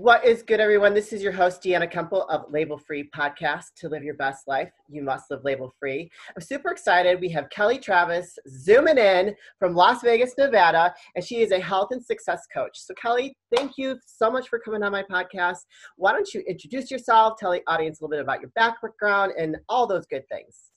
What 0.00 0.24
is 0.24 0.44
good, 0.44 0.60
everyone? 0.60 0.94
This 0.94 1.12
is 1.12 1.24
your 1.24 1.32
host, 1.32 1.60
Deanna 1.60 1.92
Kemple 1.92 2.24
of 2.30 2.44
Label 2.52 2.78
Free 2.78 3.10
Podcast. 3.12 3.74
To 3.78 3.88
live 3.88 4.04
your 4.04 4.14
best 4.14 4.46
life, 4.46 4.70
you 4.88 5.02
must 5.02 5.28
live 5.28 5.42
label 5.42 5.74
free. 5.76 6.08
I'm 6.36 6.40
super 6.40 6.70
excited. 6.70 7.20
We 7.20 7.28
have 7.30 7.50
Kelly 7.50 7.80
Travis 7.80 8.38
zooming 8.48 8.96
in 8.96 9.34
from 9.58 9.74
Las 9.74 10.02
Vegas, 10.02 10.34
Nevada, 10.38 10.94
and 11.16 11.24
she 11.24 11.40
is 11.40 11.50
a 11.50 11.58
health 11.58 11.88
and 11.90 12.00
success 12.00 12.46
coach. 12.54 12.78
So, 12.78 12.94
Kelly, 12.94 13.36
thank 13.52 13.72
you 13.76 13.98
so 14.06 14.30
much 14.30 14.48
for 14.48 14.60
coming 14.60 14.84
on 14.84 14.92
my 14.92 15.02
podcast. 15.02 15.66
Why 15.96 16.12
don't 16.12 16.32
you 16.32 16.44
introduce 16.48 16.92
yourself, 16.92 17.36
tell 17.36 17.50
the 17.50 17.62
audience 17.66 18.00
a 18.00 18.04
little 18.04 18.18
bit 18.18 18.22
about 18.22 18.40
your 18.40 18.50
background, 18.54 19.32
and 19.36 19.56
all 19.68 19.88
those 19.88 20.06
good 20.06 20.22
things? 20.28 20.70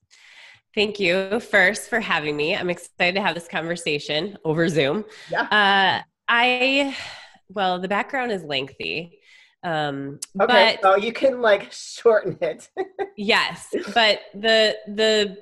Thank 0.74 1.00
you 1.00 1.40
first 1.40 1.92
for 1.92 2.00
having 2.00 2.36
me. 2.36 2.56
I'm 2.56 2.72
excited 2.72 3.14
to 3.14 3.22
have 3.22 3.36
this 3.36 3.48
conversation 3.48 4.40
over 4.44 4.68
Zoom. 4.68 5.06
Yeah. 5.30 5.44
Uh, 5.44 6.02
I 6.28 6.98
well, 7.54 7.80
the 7.80 7.88
background 7.88 8.32
is 8.32 8.44
lengthy. 8.44 9.20
Um, 9.64 10.20
okay, 10.40 10.80
but, 10.82 10.82
so 10.82 10.96
you 10.96 11.14
can 11.14 11.42
like 11.42 11.72
shorten 11.72 12.38
it. 12.42 12.70
yes, 13.18 13.74
but 13.94 14.22
the 14.34 14.76
the 14.88 15.38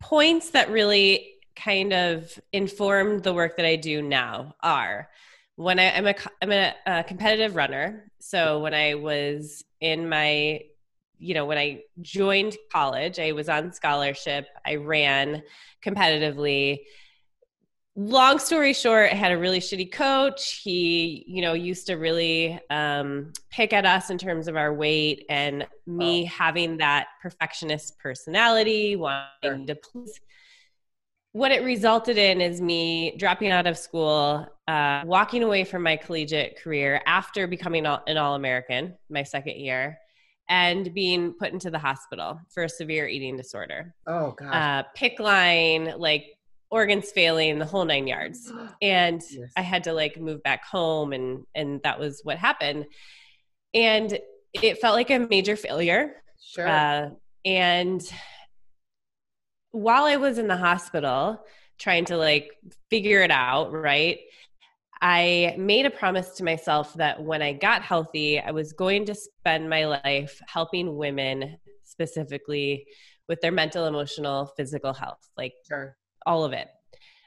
points 0.00 0.50
that 0.50 0.70
really 0.70 1.32
kind 1.56 1.92
of 1.92 2.38
informed 2.52 3.22
the 3.22 3.32
work 3.32 3.56
that 3.56 3.66
I 3.66 3.76
do 3.76 4.02
now 4.02 4.54
are 4.62 5.08
when 5.56 5.78
I, 5.78 5.84
am 5.84 6.06
a 6.06 6.14
I'm 6.42 6.52
a, 6.52 6.74
a 6.86 7.04
competitive 7.04 7.56
runner. 7.56 8.12
So 8.20 8.60
when 8.60 8.74
I 8.74 8.94
was 8.94 9.64
in 9.80 10.08
my 10.08 10.60
you 11.18 11.32
know, 11.32 11.46
when 11.46 11.56
I 11.56 11.82
joined 12.02 12.56
college, 12.70 13.18
I 13.18 13.32
was 13.32 13.48
on 13.48 13.72
scholarship. 13.72 14.46
I 14.66 14.74
ran 14.74 15.42
competitively 15.82 16.80
long 17.96 18.38
story 18.38 18.74
short, 18.74 19.10
I 19.10 19.14
had 19.14 19.32
a 19.32 19.38
really 19.38 19.58
shitty 19.58 19.90
coach. 19.90 20.60
He, 20.62 21.24
you 21.26 21.40
know, 21.40 21.54
used 21.54 21.86
to 21.86 21.94
really 21.94 22.60
um, 22.70 23.32
pick 23.50 23.72
at 23.72 23.86
us 23.86 24.10
in 24.10 24.18
terms 24.18 24.48
of 24.48 24.56
our 24.56 24.72
weight, 24.72 25.24
and 25.28 25.66
me 25.86 26.24
wow. 26.24 26.30
having 26.30 26.76
that 26.76 27.08
perfectionist 27.22 27.98
personality, 27.98 28.96
wanting 28.96 29.26
sure. 29.42 29.66
to 29.66 29.74
please. 29.74 30.20
What 31.32 31.52
it 31.52 31.64
resulted 31.64 32.16
in 32.16 32.40
is 32.40 32.60
me 32.62 33.14
dropping 33.18 33.50
out 33.50 33.66
of 33.66 33.76
school, 33.76 34.46
uh, 34.68 35.02
walking 35.04 35.42
away 35.42 35.64
from 35.64 35.82
my 35.82 35.96
collegiate 35.96 36.58
career 36.62 37.02
after 37.06 37.46
becoming 37.46 37.84
an 37.84 38.16
All 38.16 38.34
American 38.34 38.94
my 39.10 39.22
second 39.22 39.56
year, 39.56 39.98
and 40.48 40.94
being 40.94 41.34
put 41.34 41.52
into 41.52 41.70
the 41.70 41.78
hospital 41.78 42.40
for 42.54 42.64
a 42.64 42.68
severe 42.68 43.06
eating 43.06 43.36
disorder. 43.36 43.94
Oh, 44.06 44.32
God. 44.32 44.48
Uh, 44.48 44.82
PICC 44.96 45.18
line, 45.18 45.94
like 45.98 46.35
organs 46.76 47.10
failing 47.10 47.58
the 47.58 47.64
whole 47.64 47.84
nine 47.84 48.06
yards. 48.06 48.52
And 48.82 49.22
yes. 49.30 49.52
i 49.56 49.62
had 49.62 49.84
to 49.84 49.92
like 49.92 50.20
move 50.20 50.42
back 50.42 50.64
home 50.64 51.12
and 51.12 51.44
and 51.54 51.80
that 51.82 51.98
was 51.98 52.20
what 52.22 52.38
happened. 52.38 52.84
And 53.74 54.18
it 54.52 54.78
felt 54.78 54.94
like 54.94 55.10
a 55.10 55.18
major 55.18 55.56
failure. 55.56 56.22
Sure. 56.40 56.68
Uh, 56.68 57.10
and 57.44 58.02
while 59.72 60.04
i 60.04 60.16
was 60.16 60.38
in 60.38 60.48
the 60.48 60.56
hospital 60.56 61.44
trying 61.78 62.04
to 62.06 62.16
like 62.16 62.50
figure 62.88 63.20
it 63.20 63.30
out 63.30 63.70
right 63.72 64.18
i 65.02 65.54
made 65.58 65.84
a 65.84 65.90
promise 65.90 66.30
to 66.30 66.42
myself 66.44 66.94
that 66.94 67.22
when 67.22 67.42
i 67.42 67.52
got 67.52 67.82
healthy 67.82 68.40
i 68.40 68.50
was 68.50 68.72
going 68.72 69.04
to 69.04 69.14
spend 69.14 69.68
my 69.68 69.84
life 69.84 70.40
helping 70.48 70.96
women 70.96 71.58
specifically 71.84 72.86
with 73.28 73.40
their 73.40 73.52
mental 73.52 73.86
emotional 73.86 74.52
physical 74.56 74.92
health. 74.92 75.28
Like 75.36 75.54
sure 75.66 75.96
all 76.26 76.44
of 76.44 76.52
it. 76.52 76.68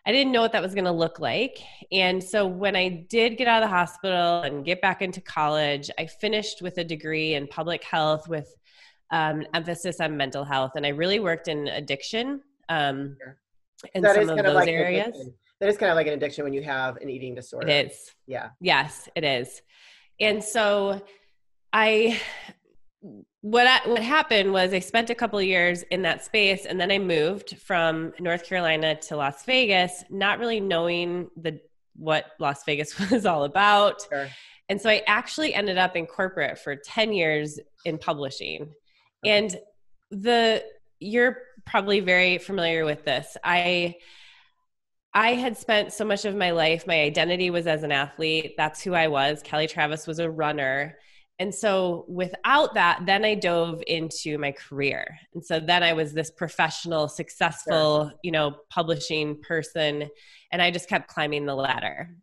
I 0.06 0.12
didn't 0.12 0.32
know 0.32 0.42
what 0.42 0.54
that 0.54 0.62
was 0.62 0.74
going 0.74 0.86
to 0.86 0.92
look 0.92 1.20
like. 1.20 1.60
And 1.92 2.24
so 2.24 2.48
when 2.48 2.76
I 2.76 3.06
did 3.10 3.38
get 3.38 3.48
out 3.48 3.62
of 3.62 3.70
the 3.70 3.76
hospital 3.76 4.42
and 4.42 4.66
get 4.66 4.82
back 4.82 5.02
into 5.02 5.22
college, 5.22 5.90
I 6.00 6.06
finished 6.06 6.62
with 6.62 6.78
a 6.78 6.84
degree 6.84 7.36
in 7.36 7.48
public 7.48 7.84
health 7.84 8.28
with 8.28 8.56
um, 9.12 9.46
emphasis 9.54 10.00
on 10.00 10.16
mental 10.18 10.44
health. 10.44 10.72
And 10.76 10.86
I 10.86 10.90
really 10.90 11.20
worked 11.20 11.48
in 11.48 11.68
addiction 11.68 12.42
um, 12.70 13.18
in 13.94 14.02
that 14.02 14.16
some 14.16 14.30
of 14.30 14.46
those 14.46 14.56
like 14.56 14.70
areas. 14.70 15.30
That 15.60 15.70
is 15.70 15.78
kind 15.78 15.92
of 15.92 15.96
like 15.96 16.08
an 16.08 16.14
addiction 16.14 16.44
when 16.44 16.54
you 16.54 16.64
have 16.64 16.98
an 16.98 17.10
eating 17.10 17.36
disorder. 17.36 17.68
It 17.68 17.92
is. 17.92 18.12
Yeah. 18.28 18.50
Yes, 18.62 19.10
it 19.16 19.24
is. 19.24 19.62
And 20.20 20.44
so 20.44 21.02
I 21.74 22.20
what 23.42 23.68
I, 23.68 23.88
what 23.88 24.04
happened 24.04 24.52
was 24.52 24.74
I 24.74 24.80
spent 24.80 25.10
a 25.10 25.16
couple 25.16 25.42
years 25.42 25.84
in 25.84 26.02
that 26.02 26.26
space, 26.26 26.66
and 26.66 26.80
then 26.80 26.92
I 26.92 27.00
moved 27.00 27.58
from 27.58 28.14
North 28.20 28.46
Carolina 28.46 28.96
to 28.96 29.16
Las 29.16 29.46
Vegas, 29.46 30.04
not 30.10 30.40
really 30.40 30.60
knowing 30.60 31.30
the 31.38 31.60
what 31.96 32.26
Las 32.40 32.64
Vegas 32.66 32.98
was 33.12 33.26
all 33.26 33.44
about. 33.44 34.06
Sure. 34.10 34.28
And 34.68 34.80
so 34.80 34.90
I 34.90 35.02
actually 35.08 35.54
ended 35.54 35.78
up 35.78 35.96
in 35.96 36.06
corporate 36.06 36.60
for 36.60 36.76
10 36.76 37.12
years 37.14 37.60
in 37.86 37.98
publishing. 37.98 38.74
Okay. 39.26 39.38
And 39.38 39.60
the 40.12 40.64
you're 41.00 41.38
probably 41.66 42.02
very 42.02 42.38
familiar 42.38 42.86
with 42.86 43.06
this. 43.06 43.38
I 43.44 43.96
I 45.14 45.34
had 45.34 45.58
spent 45.58 45.92
so 45.92 46.06
much 46.06 46.26
of 46.26 46.36
my 46.36 46.52
life, 46.52 46.86
my 46.86 47.02
identity 47.02 47.50
was 47.50 47.66
as 47.68 47.84
an 47.84 47.92
athlete. 47.92 48.54
That's 48.58 48.82
who 48.82 48.94
I 48.94 49.08
was. 49.08 49.42
Kelly 49.42 49.68
Travis 49.68 50.06
was 50.06 50.20
a 50.20 50.30
runner. 50.30 50.98
And 51.40 51.56
so 51.56 52.04
without 52.10 52.74
that, 52.74 53.04
then 53.06 53.24
I 53.24 53.36
dove 53.36 53.82
into 53.88 54.38
my 54.38 54.52
career. 54.52 55.18
And 55.34 55.44
so 55.44 55.60
then 55.60 55.84
I 55.84 55.94
was 55.94 56.12
this 56.12 56.30
professional, 56.30 57.08
successful, 57.08 58.10
sure. 58.10 58.14
you 58.24 58.32
know, 58.32 58.58
publishing 58.70 59.42
person. 59.42 60.10
And 60.52 60.62
I 60.62 60.70
just 60.70 60.90
kept 60.90 61.08
climbing 61.08 61.46
the 61.46 61.56
ladder. 61.56 62.14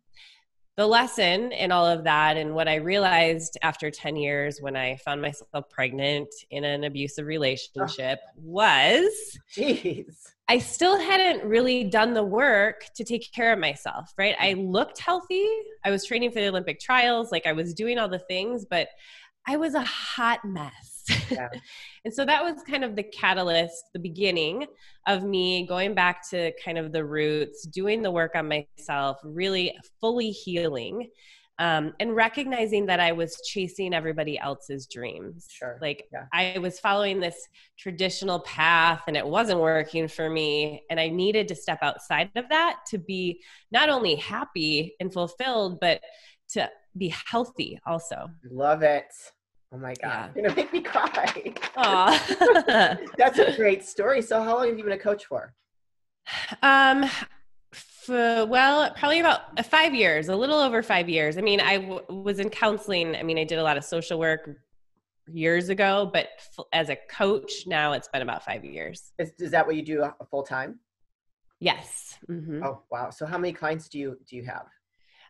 The 0.77 0.85
lesson 0.85 1.51
in 1.53 1.71
all 1.71 1.87
of 1.87 2.03
that, 2.03 2.37
and 2.37 2.53
what 2.53 2.67
I 2.67 2.75
realized 2.75 3.57
after 3.63 3.89
10 3.89 4.15
years 4.15 4.61
when 4.61 4.75
I 4.75 4.97
found 4.97 5.23
myself 5.23 5.67
pregnant 5.71 6.29
in 6.51 6.63
an 6.63 6.83
abusive 6.83 7.25
relationship, 7.25 8.19
oh. 8.23 8.31
was 8.37 9.39
Jeez. 9.55 10.13
I 10.47 10.59
still 10.59 10.99
hadn't 10.99 11.49
really 11.49 11.83
done 11.83 12.13
the 12.13 12.23
work 12.23 12.85
to 12.95 13.03
take 13.03 13.31
care 13.33 13.51
of 13.51 13.57
myself, 13.57 14.13
right? 14.19 14.35
I 14.39 14.53
looked 14.53 14.99
healthy. 14.99 15.47
I 15.83 15.89
was 15.89 16.05
training 16.05 16.31
for 16.31 16.39
the 16.39 16.47
Olympic 16.47 16.79
trials, 16.79 17.31
like 17.31 17.47
I 17.47 17.53
was 17.53 17.73
doing 17.73 17.97
all 17.97 18.07
the 18.07 18.19
things, 18.19 18.63
but 18.63 18.87
I 19.47 19.57
was 19.57 19.73
a 19.73 19.81
hot 19.81 20.45
mess. 20.45 20.96
Yeah. 21.29 21.49
and 22.05 22.13
so 22.13 22.25
that 22.25 22.43
was 22.43 22.63
kind 22.63 22.83
of 22.83 22.95
the 22.95 23.03
catalyst, 23.03 23.85
the 23.93 23.99
beginning 23.99 24.65
of 25.07 25.23
me 25.23 25.65
going 25.65 25.93
back 25.93 26.27
to 26.29 26.51
kind 26.63 26.77
of 26.77 26.91
the 26.91 27.05
roots, 27.05 27.63
doing 27.67 28.01
the 28.01 28.11
work 28.11 28.31
on 28.35 28.47
myself, 28.47 29.17
really 29.23 29.75
fully 30.01 30.31
healing 30.31 31.09
um, 31.59 31.93
and 31.99 32.15
recognizing 32.15 32.85
that 32.85 32.99
I 32.99 33.11
was 33.11 33.41
chasing 33.45 33.93
everybody 33.93 34.37
else's 34.37 34.85
dreams. 34.85 35.47
Sure. 35.49 35.79
Like 35.81 36.07
yeah. 36.13 36.25
I 36.31 36.59
was 36.59 36.79
following 36.79 37.19
this 37.19 37.47
traditional 37.79 38.41
path 38.41 39.03
and 39.07 39.17
it 39.17 39.25
wasn't 39.25 39.59
working 39.59 40.07
for 40.07 40.29
me. 40.29 40.83
And 40.89 40.99
I 40.99 41.09
needed 41.09 41.47
to 41.47 41.55
step 41.55 41.79
outside 41.81 42.29
of 42.35 42.47
that 42.49 42.81
to 42.89 42.99
be 42.99 43.41
not 43.71 43.89
only 43.89 44.15
happy 44.15 44.95
and 44.99 45.11
fulfilled, 45.11 45.79
but 45.81 46.01
to 46.49 46.69
be 46.95 47.13
healthy 47.29 47.79
also. 47.87 48.29
Love 48.49 48.83
it. 48.83 49.11
Oh 49.73 49.77
my 49.77 49.93
God. 50.01 50.01
Yeah. 50.01 50.29
You're 50.35 50.43
going 50.43 50.55
to 50.55 50.61
make 50.61 50.73
me 50.73 50.81
cry. 50.81 51.53
Aw. 51.75 52.97
That's 53.17 53.39
a 53.39 53.55
great 53.55 53.83
story. 53.83 54.21
So, 54.21 54.41
how 54.41 54.55
long 54.55 54.67
have 54.67 54.77
you 54.77 54.83
been 54.83 54.93
a 54.93 54.97
coach 54.97 55.25
for? 55.25 55.53
Um, 56.61 57.09
for, 57.73 58.45
well, 58.45 58.91
probably 58.97 59.19
about 59.19 59.65
five 59.65 59.93
years, 59.93 60.29
a 60.29 60.35
little 60.35 60.59
over 60.59 60.81
five 60.81 61.09
years. 61.09 61.37
I 61.37 61.41
mean, 61.41 61.59
I 61.59 61.77
w- 61.79 62.01
was 62.09 62.39
in 62.39 62.49
counseling. 62.49 63.15
I 63.15 63.23
mean, 63.23 63.37
I 63.37 63.43
did 63.43 63.59
a 63.59 63.63
lot 63.63 63.75
of 63.77 63.83
social 63.83 64.17
work 64.17 64.49
years 65.27 65.67
ago, 65.67 66.09
but 66.11 66.29
f- 66.37 66.65
as 66.71 66.89
a 66.89 66.97
coach 67.09 67.67
now, 67.67 67.91
it's 67.91 68.07
been 68.07 68.21
about 68.21 68.45
five 68.45 68.63
years. 68.63 69.11
Is, 69.19 69.33
is 69.39 69.51
that 69.51 69.67
what 69.67 69.75
you 69.75 69.83
do 69.83 70.03
uh, 70.03 70.11
full 70.31 70.43
time? 70.43 70.79
Yes. 71.59 72.17
Mm-hmm. 72.29 72.63
Oh 72.63 72.83
wow! 72.91 73.09
So 73.09 73.25
how 73.25 73.37
many 73.37 73.51
clients 73.51 73.89
do 73.89 73.97
you 73.97 74.17
do 74.29 74.35
you 74.35 74.45
have? 74.45 74.67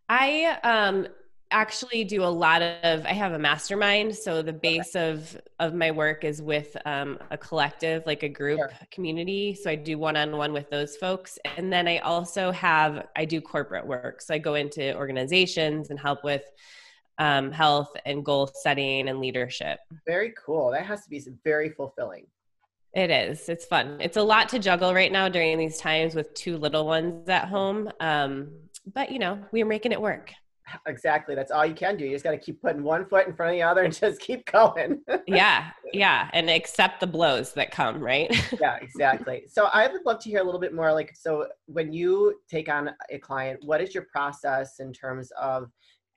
I 0.10 0.58
um 0.64 1.08
actually 1.52 2.04
do 2.04 2.24
a 2.24 2.26
lot 2.26 2.62
of 2.62 3.06
i 3.06 3.14
have 3.14 3.34
a 3.34 3.40
mastermind 3.40 4.14
so 4.14 4.42
the 4.42 4.52
base 4.52 4.96
okay. 4.96 5.10
of 5.10 5.38
of 5.60 5.74
my 5.74 5.92
work 5.92 6.24
is 6.24 6.42
with 6.42 6.76
um, 6.86 7.18
a 7.32 7.38
collective 7.38 8.04
like 8.06 8.24
a 8.24 8.30
group 8.30 8.60
sure. 8.60 8.72
community 8.92 9.54
so 9.54 9.70
i 9.70 9.76
do 9.76 9.98
one-on-one 9.98 10.52
with 10.52 10.70
those 10.70 10.98
folks 10.98 11.40
and 11.58 11.72
then 11.72 11.88
i 11.88 12.00
also 12.00 12.52
have 12.52 13.08
i 13.16 13.24
do 13.24 13.40
corporate 13.40 13.86
work 13.86 14.22
so 14.22 14.34
i 14.34 14.38
go 14.38 14.56
into 14.56 14.96
organizations 14.96 15.90
and 15.90 16.00
help 16.00 16.24
with 16.24 16.44
um, 17.20 17.52
health 17.52 17.96
and 18.06 18.24
goal 18.24 18.46
setting 18.46 19.10
and 19.10 19.20
leadership. 19.20 19.80
Very 20.06 20.36
cool. 20.38 20.70
That 20.70 20.86
has 20.86 21.04
to 21.04 21.10
be 21.10 21.20
very 21.44 21.72
fulfilling. 21.72 22.28
It 22.94 23.10
is. 23.10 23.50
It's 23.50 23.66
fun. 23.66 23.98
It's 24.00 24.18
a 24.18 24.22
lot 24.22 24.50
to 24.50 24.60
juggle 24.60 24.94
right 24.94 25.12
now 25.12 25.28
during 25.28 25.58
these 25.58 25.80
times 25.80 26.14
with 26.14 26.32
two 26.36 26.58
little 26.58 26.86
ones 26.86 27.28
at 27.28 27.48
home 27.48 27.92
um, 28.00 28.50
but 28.94 29.12
you 29.12 29.20
know 29.20 29.40
we're 29.52 29.66
making 29.66 29.92
it 29.92 30.02
work 30.02 30.34
exactly 30.86 31.36
that's 31.36 31.52
all 31.52 31.66
you 31.66 31.74
can 31.74 31.98
do 31.98 32.06
you 32.06 32.12
just 32.12 32.24
got 32.24 32.32
to 32.32 32.38
keep 32.38 32.62
putting 32.62 32.84
one 32.84 33.06
foot 33.06 33.28
in 33.28 33.34
front 33.34 33.52
of 33.52 33.56
the 33.56 33.62
other 33.62 33.84
and 33.84 33.94
just 34.00 34.20
keep 34.20 34.46
going. 34.52 35.02
Yeah 35.28 35.72
yeah 35.94 36.30
and 36.34 36.50
accept 36.50 37.00
the 37.00 37.08
blows 37.08 37.54
that 37.54 37.72
come 37.72 38.00
right? 38.00 38.30
Yeah 38.62 38.78
exactly 38.82 39.44
so 39.48 39.66
i 39.74 39.88
would 39.88 40.06
love 40.06 40.20
to 40.20 40.30
hear 40.30 40.40
a 40.40 40.44
little 40.44 40.60
bit 40.60 40.74
more 40.74 40.94
like 40.94 41.16
so 41.16 41.48
when 41.66 41.92
you 41.92 42.40
take 42.50 42.70
on 42.70 42.92
a 43.10 43.18
client 43.18 43.60
what 43.64 43.82
is 43.82 43.94
your 43.94 44.06
process 44.12 44.80
in 44.80 44.94
terms 44.94 45.32
of 45.40 45.70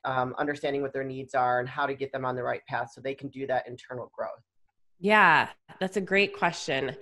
um, 0.05 0.35
understanding 0.39 0.81
what 0.81 0.93
their 0.93 1.05
needs 1.05 1.35
are 1.35 1.61
and 1.61 1.69
how 1.69 1.87
to 1.87 1.95
get 1.95 2.11
them 2.13 2.25
on 2.25 2.35
the 2.35 2.43
right 2.43 2.65
path 2.67 2.91
so 2.95 3.01
they 3.01 3.15
can 3.15 3.29
do 3.29 3.47
that 3.47 3.69
internal 3.69 4.11
growth? 4.17 4.31
Yeah 4.99 5.49
that's 5.79 5.97
a 5.97 6.01
great 6.01 6.37
question 6.37 6.97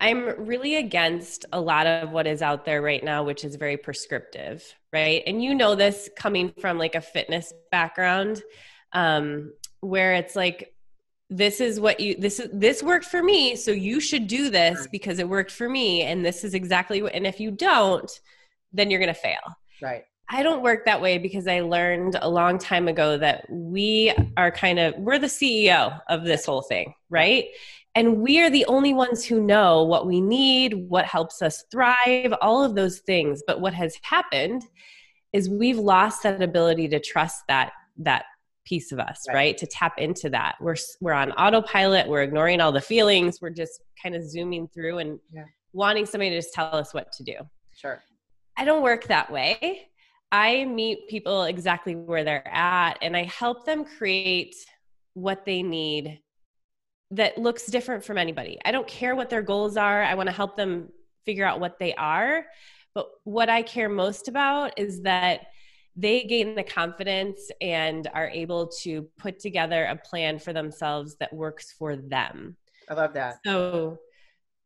i'm 0.00 0.46
really 0.46 0.76
against 0.76 1.44
a 1.52 1.60
lot 1.60 1.86
of 1.86 2.10
what 2.10 2.26
is 2.26 2.42
out 2.42 2.64
there 2.64 2.82
right 2.82 3.04
now 3.04 3.22
which 3.22 3.44
is 3.44 3.56
very 3.56 3.76
prescriptive 3.76 4.74
right? 4.92 5.22
And 5.26 5.42
you 5.42 5.54
know 5.54 5.74
this 5.74 6.08
coming 6.16 6.52
from 6.60 6.78
like 6.78 6.94
a 6.94 7.00
fitness 7.00 7.52
background 7.70 8.42
um, 8.92 9.52
where 9.80 10.14
it's 10.14 10.34
like 10.34 10.72
this 11.30 11.60
is 11.60 11.78
what 11.78 12.00
you 12.00 12.16
this 12.16 12.40
is 12.40 12.48
this 12.54 12.82
worked 12.82 13.04
for 13.04 13.22
me 13.22 13.54
so 13.54 13.70
you 13.70 14.00
should 14.00 14.26
do 14.26 14.48
this 14.48 14.88
because 14.90 15.18
it 15.18 15.28
worked 15.28 15.50
for 15.50 15.68
me 15.68 16.00
and 16.00 16.24
this 16.24 16.42
is 16.42 16.54
exactly 16.54 17.02
what 17.02 17.14
and 17.14 17.26
if 17.26 17.38
you 17.38 17.50
don't 17.50 18.10
then 18.72 18.90
you're 18.90 19.00
going 19.00 19.12
to 19.12 19.20
fail. 19.20 19.38
Right. 19.80 20.04
I 20.30 20.42
don't 20.42 20.62
work 20.62 20.84
that 20.84 21.00
way 21.00 21.16
because 21.16 21.46
I 21.46 21.60
learned 21.60 22.18
a 22.20 22.28
long 22.28 22.58
time 22.58 22.86
ago 22.86 23.16
that 23.16 23.46
we 23.50 24.12
are 24.36 24.50
kind 24.50 24.78
of 24.78 24.94
we're 24.98 25.18
the 25.18 25.26
CEO 25.26 26.00
of 26.08 26.24
this 26.24 26.44
whole 26.44 26.60
thing, 26.60 26.94
right? 27.08 27.46
And 27.94 28.18
we 28.18 28.40
are 28.40 28.50
the 28.50 28.64
only 28.66 28.94
ones 28.94 29.24
who 29.24 29.42
know 29.42 29.82
what 29.82 30.06
we 30.06 30.20
need, 30.20 30.74
what 30.88 31.04
helps 31.04 31.42
us 31.42 31.64
thrive, 31.70 32.32
all 32.40 32.62
of 32.62 32.74
those 32.74 33.00
things. 33.00 33.42
But 33.46 33.60
what 33.60 33.74
has 33.74 33.96
happened 34.02 34.62
is 35.32 35.48
we've 35.48 35.78
lost 35.78 36.22
that 36.22 36.42
ability 36.42 36.88
to 36.88 37.00
trust 37.00 37.42
that 37.48 37.72
that 37.98 38.24
piece 38.64 38.92
of 38.92 38.98
us, 38.98 39.24
right? 39.28 39.34
right? 39.34 39.58
To 39.58 39.66
tap 39.66 39.94
into 39.98 40.30
that. 40.30 40.56
We're 40.60 40.76
we're 41.00 41.12
on 41.12 41.32
autopilot, 41.32 42.06
we're 42.06 42.22
ignoring 42.22 42.60
all 42.60 42.72
the 42.72 42.80
feelings, 42.80 43.40
we're 43.40 43.50
just 43.50 43.80
kind 44.00 44.14
of 44.14 44.28
zooming 44.28 44.68
through 44.68 44.98
and 44.98 45.18
yeah. 45.32 45.44
wanting 45.72 46.06
somebody 46.06 46.30
to 46.30 46.36
just 46.36 46.54
tell 46.54 46.74
us 46.74 46.94
what 46.94 47.10
to 47.12 47.24
do. 47.24 47.34
Sure. 47.74 48.02
I 48.56 48.64
don't 48.64 48.82
work 48.82 49.04
that 49.04 49.30
way. 49.30 49.88
I 50.30 50.66
meet 50.66 51.08
people 51.08 51.44
exactly 51.44 51.94
where 51.96 52.22
they're 52.22 52.46
at 52.46 52.98
and 53.00 53.16
I 53.16 53.24
help 53.24 53.64
them 53.64 53.84
create 53.84 54.54
what 55.14 55.44
they 55.46 55.62
need 55.62 56.20
that 57.10 57.38
looks 57.38 57.66
different 57.66 58.04
from 58.04 58.18
anybody. 58.18 58.58
I 58.64 58.70
don't 58.70 58.86
care 58.86 59.16
what 59.16 59.30
their 59.30 59.42
goals 59.42 59.76
are. 59.76 60.02
I 60.02 60.14
want 60.14 60.28
to 60.28 60.34
help 60.34 60.56
them 60.56 60.88
figure 61.24 61.44
out 61.44 61.60
what 61.60 61.78
they 61.78 61.94
are. 61.94 62.46
But 62.94 63.08
what 63.24 63.48
I 63.48 63.62
care 63.62 63.88
most 63.88 64.28
about 64.28 64.78
is 64.78 65.02
that 65.02 65.42
they 65.96 66.24
gain 66.24 66.54
the 66.54 66.62
confidence 66.62 67.50
and 67.60 68.08
are 68.14 68.28
able 68.28 68.68
to 68.82 69.02
put 69.18 69.40
together 69.40 69.84
a 69.84 69.96
plan 69.96 70.38
for 70.38 70.52
themselves 70.52 71.16
that 71.16 71.32
works 71.32 71.72
for 71.72 71.96
them. 71.96 72.56
I 72.88 72.94
love 72.94 73.14
that. 73.14 73.40
So 73.44 73.98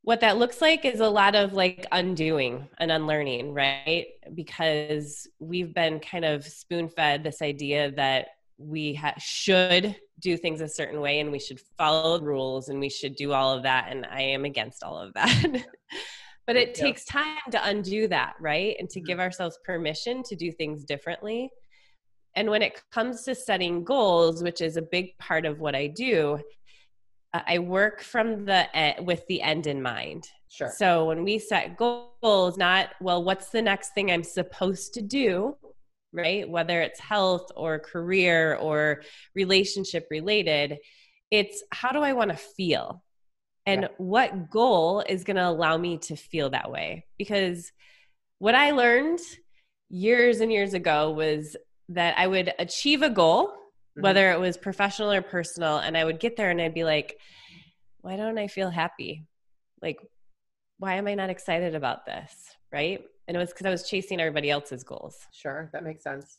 what 0.02 0.20
that 0.20 0.36
looks 0.36 0.60
like 0.60 0.84
is 0.84 1.00
a 1.00 1.08
lot 1.08 1.34
of 1.34 1.52
like 1.52 1.86
undoing 1.92 2.68
and 2.78 2.90
unlearning, 2.90 3.54
right? 3.54 4.08
Because 4.34 5.28
we've 5.38 5.72
been 5.72 6.00
kind 6.00 6.24
of 6.24 6.44
spoon 6.44 6.88
fed 6.88 7.22
this 7.24 7.40
idea 7.40 7.92
that 7.92 8.28
we 8.64 8.94
ha- 8.94 9.14
should 9.18 9.96
do 10.20 10.36
things 10.36 10.60
a 10.60 10.68
certain 10.68 11.00
way 11.00 11.20
and 11.20 11.32
we 11.32 11.38
should 11.38 11.60
follow 11.76 12.18
the 12.18 12.24
rules 12.24 12.68
and 12.68 12.78
we 12.78 12.88
should 12.88 13.16
do 13.16 13.32
all 13.32 13.52
of 13.52 13.64
that. 13.64 13.88
And 13.90 14.06
I 14.06 14.22
am 14.22 14.44
against 14.44 14.82
all 14.82 14.98
of 14.98 15.12
that. 15.14 15.42
but 16.46 16.56
it 16.56 16.76
yeah. 16.76 16.84
takes 16.84 17.04
time 17.04 17.38
to 17.50 17.66
undo 17.66 18.08
that, 18.08 18.34
right? 18.40 18.76
And 18.78 18.88
to 18.90 19.00
mm-hmm. 19.00 19.06
give 19.06 19.20
ourselves 19.20 19.58
permission 19.64 20.22
to 20.24 20.36
do 20.36 20.52
things 20.52 20.84
differently. 20.84 21.50
And 22.34 22.48
when 22.48 22.62
it 22.62 22.80
comes 22.90 23.24
to 23.24 23.34
setting 23.34 23.84
goals, 23.84 24.42
which 24.42 24.60
is 24.60 24.76
a 24.76 24.82
big 24.82 25.18
part 25.18 25.44
of 25.44 25.60
what 25.60 25.74
I 25.74 25.88
do, 25.88 26.38
I 27.34 27.58
work 27.58 28.02
from 28.02 28.44
the 28.44 28.66
with 29.00 29.26
the 29.26 29.40
end 29.40 29.66
in 29.66 29.80
mind. 29.80 30.28
Sure. 30.48 30.70
So 30.76 31.06
when 31.06 31.24
we 31.24 31.38
set 31.38 31.78
goals, 31.78 32.58
not 32.58 32.90
well, 33.00 33.24
what's 33.24 33.48
the 33.48 33.62
next 33.62 33.94
thing 33.94 34.10
I'm 34.10 34.22
supposed 34.22 34.92
to 34.94 35.02
do, 35.02 35.56
right? 36.12 36.48
Whether 36.48 36.80
it's 36.82 37.00
health 37.00 37.50
or 37.56 37.78
career 37.78 38.56
or 38.56 39.02
relationship 39.34 40.06
related, 40.10 40.78
it's 41.30 41.62
how 41.70 41.92
do 41.92 42.00
I 42.00 42.12
want 42.12 42.30
to 42.30 42.36
feel, 42.36 43.02
and 43.64 43.82
yeah. 43.82 43.88
what 43.98 44.50
goal 44.50 45.00
is 45.00 45.24
going 45.24 45.36
to 45.36 45.48
allow 45.48 45.76
me 45.76 45.98
to 45.98 46.16
feel 46.16 46.50
that 46.50 46.70
way? 46.70 47.06
Because 47.18 47.72
what 48.38 48.54
I 48.54 48.72
learned 48.72 49.20
years 49.88 50.40
and 50.40 50.52
years 50.52 50.74
ago 50.74 51.12
was 51.12 51.56
that 51.90 52.18
I 52.18 52.26
would 52.26 52.52
achieve 52.58 53.02
a 53.02 53.10
goal 53.10 53.54
mm-hmm. 53.92 54.02
whether 54.02 54.32
it 54.32 54.40
was 54.40 54.56
professional 54.56 55.12
or 55.12 55.22
personal. 55.22 55.78
And 55.78 55.96
I 55.96 56.04
would 56.04 56.20
get 56.20 56.36
there 56.36 56.50
and 56.50 56.60
I'd 56.60 56.74
be 56.74 56.84
like, 56.84 57.18
why 58.00 58.16
don't 58.16 58.38
I 58.38 58.48
feel 58.48 58.70
happy? 58.70 59.26
Like, 59.80 59.98
why 60.78 60.94
am 60.94 61.06
I 61.06 61.14
not 61.14 61.30
excited 61.30 61.74
about 61.74 62.06
this? 62.06 62.32
Right. 62.72 63.02
And 63.28 63.36
it 63.36 63.40
was 63.40 63.50
because 63.50 63.66
I 63.66 63.70
was 63.70 63.88
chasing 63.88 64.20
everybody 64.20 64.50
else's 64.50 64.84
goals. 64.84 65.16
Sure. 65.32 65.70
That 65.72 65.84
makes 65.84 66.02
sense. 66.02 66.38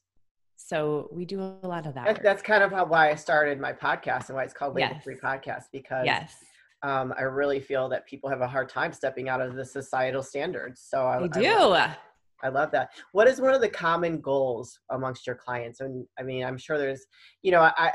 So 0.55 1.09
we 1.11 1.25
do 1.25 1.41
a 1.41 1.67
lot 1.67 1.85
of 1.85 1.93
that. 1.95 2.05
That's, 2.05 2.19
that's 2.21 2.41
kind 2.41 2.63
of 2.63 2.71
how, 2.71 2.85
why 2.85 3.09
I 3.09 3.15
started 3.15 3.59
my 3.59 3.73
podcast 3.73 4.29
and 4.29 4.35
why 4.35 4.43
it's 4.43 4.53
called 4.53 4.75
Label 4.75 4.93
yes. 4.95 5.03
Free 5.03 5.17
Podcast 5.17 5.63
because 5.71 6.05
yes. 6.05 6.35
Um, 6.83 7.13
I 7.17 7.21
really 7.21 7.61
feel 7.61 7.87
that 7.89 8.05
people 8.05 8.29
have 8.29 8.41
a 8.41 8.47
hard 8.47 8.67
time 8.67 8.91
stepping 8.91 9.29
out 9.29 9.39
of 9.39 9.55
the 9.55 9.63
societal 9.63 10.21
standards. 10.21 10.85
So 10.85 11.07
I, 11.07 11.21
they 11.21 11.29
do. 11.29 11.73
I 11.73 11.95
I 12.43 12.49
love 12.49 12.71
that. 12.71 12.89
What 13.13 13.27
is 13.27 13.39
one 13.39 13.53
of 13.53 13.61
the 13.61 13.69
common 13.69 14.19
goals 14.19 14.77
amongst 14.91 15.25
your 15.25 15.35
clients? 15.37 15.79
And 15.79 16.05
I 16.19 16.23
mean, 16.23 16.43
I'm 16.43 16.57
sure 16.57 16.77
there's, 16.77 17.05
you 17.41 17.51
know, 17.51 17.61
I 17.61 17.93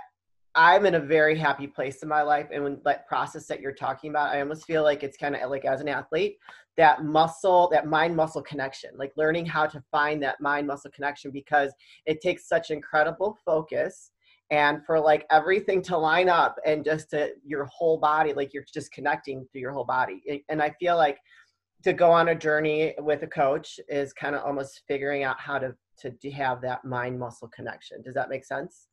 I'm 0.58 0.87
in 0.87 0.96
a 0.96 1.00
very 1.00 1.38
happy 1.38 1.66
place 1.66 2.02
in 2.02 2.08
my 2.08 2.22
life, 2.22 2.49
and 2.52 2.64
when 2.64 2.81
that 2.84 3.06
process 3.06 3.46
that 3.46 3.60
you're 3.60 3.72
talking 3.72 4.10
about, 4.10 4.34
I 4.34 4.40
almost 4.40 4.66
feel 4.66 4.82
like 4.82 5.02
it's 5.02 5.16
kind 5.16 5.37
of 5.37 5.50
like 5.50 5.64
as 5.64 5.81
an 5.81 5.88
athlete, 5.88 6.37
that 6.76 7.05
muscle, 7.05 7.69
that 7.72 7.87
mind 7.87 8.14
muscle 8.14 8.43
connection, 8.43 8.90
like 8.96 9.12
learning 9.16 9.46
how 9.46 9.66
to 9.66 9.82
find 9.90 10.22
that 10.22 10.40
mind 10.40 10.66
muscle 10.66 10.90
connection 10.90 11.31
because 11.31 11.72
it 12.06 12.20
takes 12.20 12.49
such 12.49 12.70
incredible 12.70 13.38
focus 13.44 14.10
and 14.50 14.84
for 14.84 14.99
like 14.99 15.26
everything 15.31 15.81
to 15.82 15.96
line 15.96 16.28
up 16.28 16.56
and 16.66 16.84
just 16.84 17.11
to 17.11 17.31
your 17.44 17.66
whole 17.66 17.99
body 17.99 18.32
like 18.32 18.54
you're 18.54 18.64
just 18.72 18.90
connecting 18.93 19.46
to 19.52 19.58
your 19.58 19.70
whole 19.72 19.84
body 19.84 20.43
and 20.49 20.62
i 20.62 20.70
feel 20.81 20.96
like 20.96 21.19
to 21.84 21.93
go 21.93 22.11
on 22.11 22.28
a 22.28 22.34
journey 22.34 22.94
with 23.00 23.22
a 23.25 23.26
coach 23.26 23.78
is 23.90 24.14
kind 24.14 24.34
of 24.34 24.43
almost 24.43 24.84
figuring 24.88 25.22
out 25.22 25.38
how 25.38 25.58
to 25.58 25.75
to 25.99 26.31
have 26.31 26.61
that 26.62 26.84
mind 26.84 27.19
muscle 27.19 27.49
connection. 27.49 28.02
Does 28.02 28.14
that 28.14 28.28
make 28.28 28.44
sense? 28.44 28.88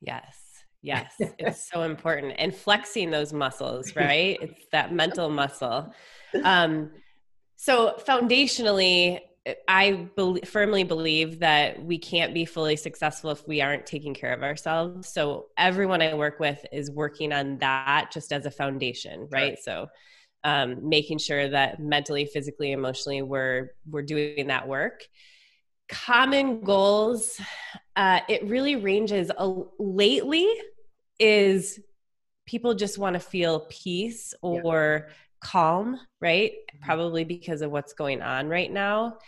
Yes. 0.00 0.47
Yes, 0.82 1.14
it's 1.18 1.68
so 1.70 1.82
important. 1.82 2.34
And 2.38 2.54
flexing 2.54 3.10
those 3.10 3.32
muscles, 3.32 3.92
right? 3.96 4.38
It's 4.40 4.66
that 4.72 4.92
mental 4.92 5.28
muscle. 5.28 5.92
Um, 6.44 6.90
so, 7.56 7.94
foundationally, 8.06 9.20
I 9.66 10.08
be- 10.14 10.42
firmly 10.44 10.84
believe 10.84 11.40
that 11.40 11.82
we 11.82 11.96
can't 11.96 12.34
be 12.34 12.44
fully 12.44 12.76
successful 12.76 13.30
if 13.30 13.48
we 13.48 13.62
aren't 13.62 13.86
taking 13.86 14.12
care 14.12 14.34
of 14.34 14.42
ourselves. 14.42 15.08
So, 15.08 15.46
everyone 15.56 16.02
I 16.02 16.12
work 16.12 16.38
with 16.38 16.64
is 16.70 16.90
working 16.90 17.32
on 17.32 17.56
that 17.60 18.10
just 18.12 18.30
as 18.30 18.44
a 18.44 18.50
foundation, 18.50 19.20
right? 19.20 19.30
right. 19.30 19.58
So, 19.58 19.86
um, 20.44 20.88
making 20.88 21.18
sure 21.18 21.48
that 21.48 21.80
mentally, 21.80 22.26
physically, 22.26 22.72
emotionally, 22.72 23.22
we're 23.22 23.70
we're 23.90 24.02
doing 24.02 24.48
that 24.48 24.68
work. 24.68 25.00
Common 25.88 26.60
goals, 26.60 27.40
uh, 27.96 28.20
it 28.28 28.44
really 28.44 28.76
ranges. 28.76 29.30
Uh, 29.36 29.62
lately, 29.78 30.46
is 31.18 31.80
people 32.46 32.74
just 32.74 32.98
want 32.98 33.14
to 33.14 33.20
feel 33.20 33.66
peace 33.70 34.34
or 34.42 35.06
yeah. 35.08 35.14
calm, 35.40 35.98
right? 36.20 36.52
Mm-hmm. 36.52 36.84
Probably 36.84 37.24
because 37.24 37.62
of 37.62 37.70
what's 37.70 37.92
going 37.92 38.22
on 38.22 38.48
right 38.48 38.70
now. 38.70 39.18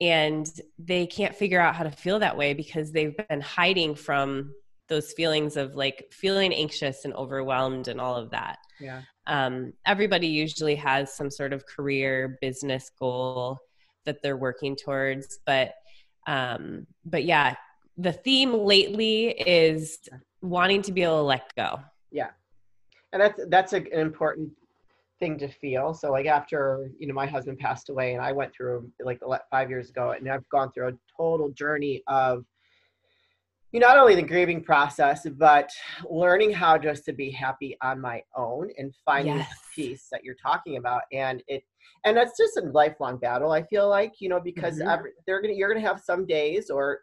And 0.00 0.48
they 0.78 1.06
can't 1.06 1.34
figure 1.34 1.60
out 1.60 1.74
how 1.74 1.84
to 1.84 1.90
feel 1.90 2.18
that 2.18 2.36
way 2.36 2.52
because 2.54 2.92
they've 2.92 3.16
been 3.28 3.40
hiding 3.40 3.94
from 3.94 4.52
those 4.88 5.12
feelings 5.12 5.56
of 5.56 5.74
like 5.74 6.06
feeling 6.12 6.52
anxious 6.52 7.04
and 7.04 7.14
overwhelmed 7.14 7.88
and 7.88 8.00
all 8.00 8.14
of 8.14 8.30
that. 8.30 8.58
Yeah 8.78 9.02
um, 9.26 9.72
everybody 9.84 10.28
usually 10.28 10.76
has 10.76 11.14
some 11.14 11.30
sort 11.30 11.52
of 11.52 11.66
career 11.66 12.38
business 12.40 12.90
goal 12.98 13.58
that 14.04 14.22
they're 14.22 14.36
working 14.36 14.76
towards 14.76 15.40
but 15.46 15.74
um, 16.26 16.86
but 17.04 17.24
yeah 17.24 17.54
the 17.98 18.12
theme 18.12 18.52
lately 18.52 19.28
is 19.30 19.98
wanting 20.42 20.82
to 20.82 20.92
be 20.92 21.02
able 21.02 21.18
to 21.18 21.22
let 21.22 21.54
go. 21.56 21.80
Yeah. 22.10 22.30
And 23.12 23.22
that's 23.22 23.40
that's 23.48 23.72
a, 23.72 23.76
an 23.76 24.00
important 24.00 24.50
thing 25.18 25.38
to 25.38 25.48
feel. 25.48 25.94
So 25.94 26.10
like 26.10 26.26
after 26.26 26.90
you 26.98 27.06
know 27.06 27.14
my 27.14 27.26
husband 27.26 27.58
passed 27.58 27.88
away 27.88 28.12
and 28.14 28.22
i 28.22 28.32
went 28.32 28.52
through 28.54 28.90
like 29.00 29.20
five 29.50 29.70
years 29.70 29.88
ago 29.88 30.10
and 30.10 30.28
i've 30.28 30.48
gone 30.50 30.70
through 30.72 30.88
a 30.88 30.92
total 31.16 31.48
journey 31.50 32.02
of 32.06 32.44
you 33.76 33.80
not 33.80 33.98
only 33.98 34.14
the 34.14 34.22
grieving 34.22 34.64
process, 34.64 35.26
but 35.36 35.68
learning 36.08 36.50
how 36.50 36.78
just 36.78 37.04
to 37.04 37.12
be 37.12 37.30
happy 37.30 37.76
on 37.82 38.00
my 38.00 38.22
own 38.34 38.70
and 38.78 38.94
finding 39.04 39.36
yes. 39.36 39.52
peace 39.74 40.08
that 40.10 40.24
you're 40.24 40.34
talking 40.42 40.78
about. 40.78 41.02
And 41.12 41.42
it, 41.46 41.62
and 42.06 42.16
that's 42.16 42.38
just 42.38 42.56
a 42.56 42.62
lifelong 42.70 43.18
battle. 43.18 43.52
I 43.52 43.64
feel 43.64 43.86
like, 43.86 44.14
you 44.18 44.30
know, 44.30 44.40
because 44.40 44.78
mm-hmm. 44.78 44.88
every, 44.88 45.10
they're 45.26 45.42
gonna, 45.42 45.52
you're 45.52 45.68
gonna 45.68 45.86
have 45.86 46.00
some 46.00 46.24
days 46.24 46.70
or 46.70 47.00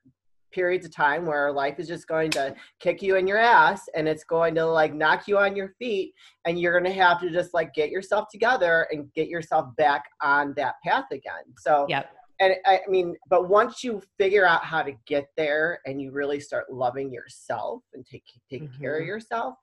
periods 0.51 0.83
of 0.83 0.91
time 0.91 1.27
where 1.27 1.51
life 1.51 1.75
is 1.77 1.87
just 1.87 2.07
going 2.07 2.31
to 2.31 2.55
kick 2.79 3.03
you 3.03 3.17
in 3.17 3.27
your 3.27 3.37
ass 3.37 3.87
and 3.95 4.07
it's 4.07 4.23
going 4.23 4.55
to 4.55 4.65
like 4.65 4.95
knock 4.95 5.27
you 5.27 5.37
on 5.37 5.55
your 5.55 5.75
feet 5.77 6.11
and 6.45 6.59
you're 6.59 6.79
going 6.79 6.91
to 6.91 6.99
have 6.99 7.19
to 7.19 7.29
just 7.29 7.53
like 7.53 7.71
get 7.75 7.91
yourself 7.91 8.27
together 8.31 8.87
and 8.91 9.13
get 9.13 9.27
yourself 9.27 9.67
back 9.77 10.05
on 10.21 10.53
that 10.55 10.75
path 10.85 11.05
again 11.11 11.43
so 11.57 11.87
yep. 11.89 12.11
And 12.39 12.55
I 12.65 12.81
mean, 12.87 13.15
but 13.29 13.49
once 13.49 13.83
you 13.83 14.01
figure 14.17 14.45
out 14.45 14.65
how 14.65 14.81
to 14.81 14.93
get 15.05 15.27
there 15.37 15.79
and 15.85 16.01
you 16.01 16.11
really 16.11 16.39
start 16.39 16.71
loving 16.71 17.11
yourself 17.11 17.83
and 17.93 18.05
take 18.05 18.23
taking 18.49 18.67
mm-hmm. 18.67 18.81
care 18.81 18.95
of 18.95 19.01
mm-hmm. 19.01 19.09
yourself, 19.09 19.55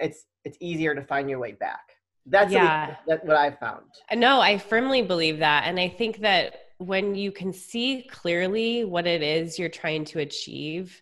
it's 0.00 0.26
it's 0.44 0.58
easier 0.60 0.94
to 0.94 1.02
find 1.02 1.30
your 1.30 1.38
way 1.38 1.52
back. 1.52 1.80
That's 2.26 2.52
yeah. 2.52 2.96
that's 3.06 3.24
what 3.24 3.36
I've 3.36 3.58
found. 3.58 3.84
No, 4.14 4.40
I 4.40 4.58
firmly 4.58 5.02
believe 5.02 5.38
that, 5.38 5.64
and 5.66 5.78
I 5.78 5.88
think 5.88 6.18
that 6.18 6.54
when 6.78 7.14
you 7.14 7.32
can 7.32 7.52
see 7.52 8.02
clearly 8.10 8.84
what 8.84 9.06
it 9.06 9.22
is 9.22 9.58
you're 9.58 9.68
trying 9.68 10.04
to 10.06 10.18
achieve, 10.18 11.00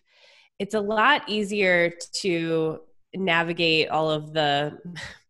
it's 0.59 0.75
a 0.75 0.79
lot 0.79 1.27
easier 1.27 1.91
to 2.21 2.79
navigate 3.13 3.89
all 3.89 4.09
of 4.09 4.33
the 4.33 4.77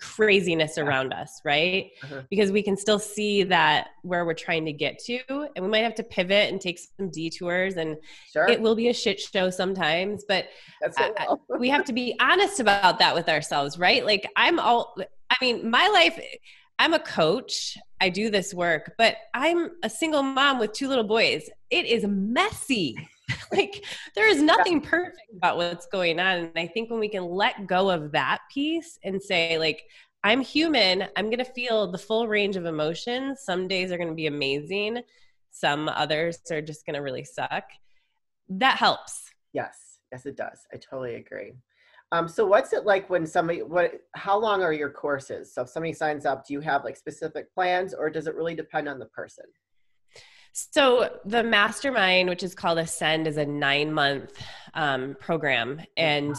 craziness 0.00 0.78
around 0.78 1.12
us, 1.12 1.40
right? 1.44 1.90
Uh-huh. 2.04 2.22
Because 2.30 2.52
we 2.52 2.62
can 2.62 2.76
still 2.76 2.98
see 2.98 3.42
that 3.44 3.88
where 4.02 4.24
we're 4.24 4.34
trying 4.34 4.64
to 4.66 4.72
get 4.72 4.98
to, 5.04 5.20
and 5.54 5.64
we 5.64 5.70
might 5.70 5.84
have 5.84 5.94
to 5.96 6.02
pivot 6.02 6.50
and 6.50 6.60
take 6.60 6.78
some 6.78 7.10
detours, 7.10 7.76
and 7.76 7.96
sure. 8.32 8.48
it 8.48 8.60
will 8.60 8.74
be 8.74 8.88
a 8.88 8.94
shit 8.94 9.20
show 9.20 9.50
sometimes. 9.50 10.24
But 10.26 10.46
I, 10.98 11.36
we 11.58 11.68
have 11.68 11.84
to 11.84 11.92
be 11.92 12.16
honest 12.20 12.60
about 12.60 12.98
that 12.98 13.14
with 13.14 13.28
ourselves, 13.28 13.78
right? 13.78 14.04
Like 14.04 14.28
I'm 14.36 14.58
all, 14.58 14.96
I 15.30 15.36
mean, 15.40 15.70
my 15.70 15.88
life. 15.88 16.20
I'm 16.78 16.92
a 16.92 16.98
coach. 16.98 17.78
I 18.02 18.10
do 18.10 18.28
this 18.28 18.52
work, 18.52 18.92
but 18.98 19.16
I'm 19.32 19.70
a 19.82 19.88
single 19.88 20.22
mom 20.22 20.58
with 20.58 20.74
two 20.74 20.88
little 20.88 21.04
boys. 21.04 21.48
It 21.70 21.86
is 21.86 22.04
messy. 22.06 22.94
like 23.52 23.84
there 24.14 24.28
is 24.28 24.40
nothing 24.40 24.80
perfect 24.80 25.32
about 25.36 25.56
what's 25.56 25.86
going 25.86 26.20
on 26.20 26.38
and 26.38 26.52
i 26.56 26.66
think 26.66 26.90
when 26.90 27.00
we 27.00 27.08
can 27.08 27.24
let 27.24 27.66
go 27.66 27.90
of 27.90 28.12
that 28.12 28.40
piece 28.52 28.98
and 29.02 29.20
say 29.20 29.58
like 29.58 29.82
i'm 30.22 30.40
human 30.40 31.04
i'm 31.16 31.26
going 31.26 31.38
to 31.38 31.44
feel 31.44 31.90
the 31.90 31.98
full 31.98 32.28
range 32.28 32.56
of 32.56 32.66
emotions. 32.66 33.40
Some 33.44 33.66
days 33.66 33.90
are 33.90 33.96
going 33.96 34.08
to 34.08 34.14
be 34.14 34.26
amazing 34.26 35.02
some 35.50 35.88
others 35.88 36.38
are 36.50 36.60
just 36.60 36.84
going 36.84 36.94
to 36.94 37.00
really 37.00 37.24
suck. 37.24 37.64
That 38.50 38.76
helps. 38.76 39.30
Yes 39.54 39.86
yes 40.12 40.26
it 40.26 40.36
does. 40.36 40.66
I 40.72 40.76
totally 40.76 41.16
agree. 41.16 41.52
Um, 42.12 42.28
so 42.28 42.46
what's 42.46 42.72
it 42.72 42.84
like 42.84 43.10
when 43.10 43.26
somebody 43.26 43.62
what 43.62 43.92
how 44.14 44.38
long 44.38 44.62
are 44.62 44.72
your 44.72 44.90
courses? 44.90 45.52
So 45.52 45.62
if 45.62 45.68
somebody 45.68 45.92
signs 45.92 46.24
up 46.24 46.46
do 46.46 46.54
you 46.54 46.60
have 46.60 46.84
like 46.84 46.96
specific 46.96 47.52
plans 47.52 47.94
or 47.94 48.10
does 48.10 48.26
it 48.26 48.34
really 48.34 48.54
depend 48.54 48.88
on 48.88 48.98
the 48.98 49.06
person 49.06 49.44
so 50.56 51.18
the 51.26 51.42
mastermind, 51.42 52.30
which 52.30 52.42
is 52.42 52.54
called 52.54 52.78
Ascend, 52.78 53.26
is 53.26 53.36
a 53.36 53.44
nine 53.44 53.92
month 53.92 54.32
um, 54.72 55.14
program, 55.20 55.82
and 55.98 56.34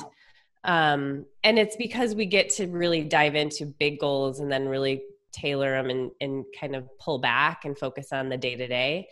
um, 0.63 1.27
and 1.43 1.59
it's 1.59 1.75
because 1.75 2.15
we 2.15 2.25
get 2.25 2.49
to 2.55 2.65
really 2.65 3.03
dive 3.03 3.35
into 3.35 3.67
big 3.67 3.99
goals 3.99 4.39
and 4.39 4.51
then 4.51 4.67
really 4.67 5.03
tailor 5.31 5.71
them 5.71 5.91
and, 5.91 6.11
and 6.19 6.45
kind 6.59 6.75
of 6.75 6.89
pull 6.97 7.19
back 7.19 7.63
and 7.63 7.77
focus 7.77 8.11
on 8.11 8.27
the 8.29 8.37
day 8.37 8.55
to 8.55 8.67
day. 8.67 9.07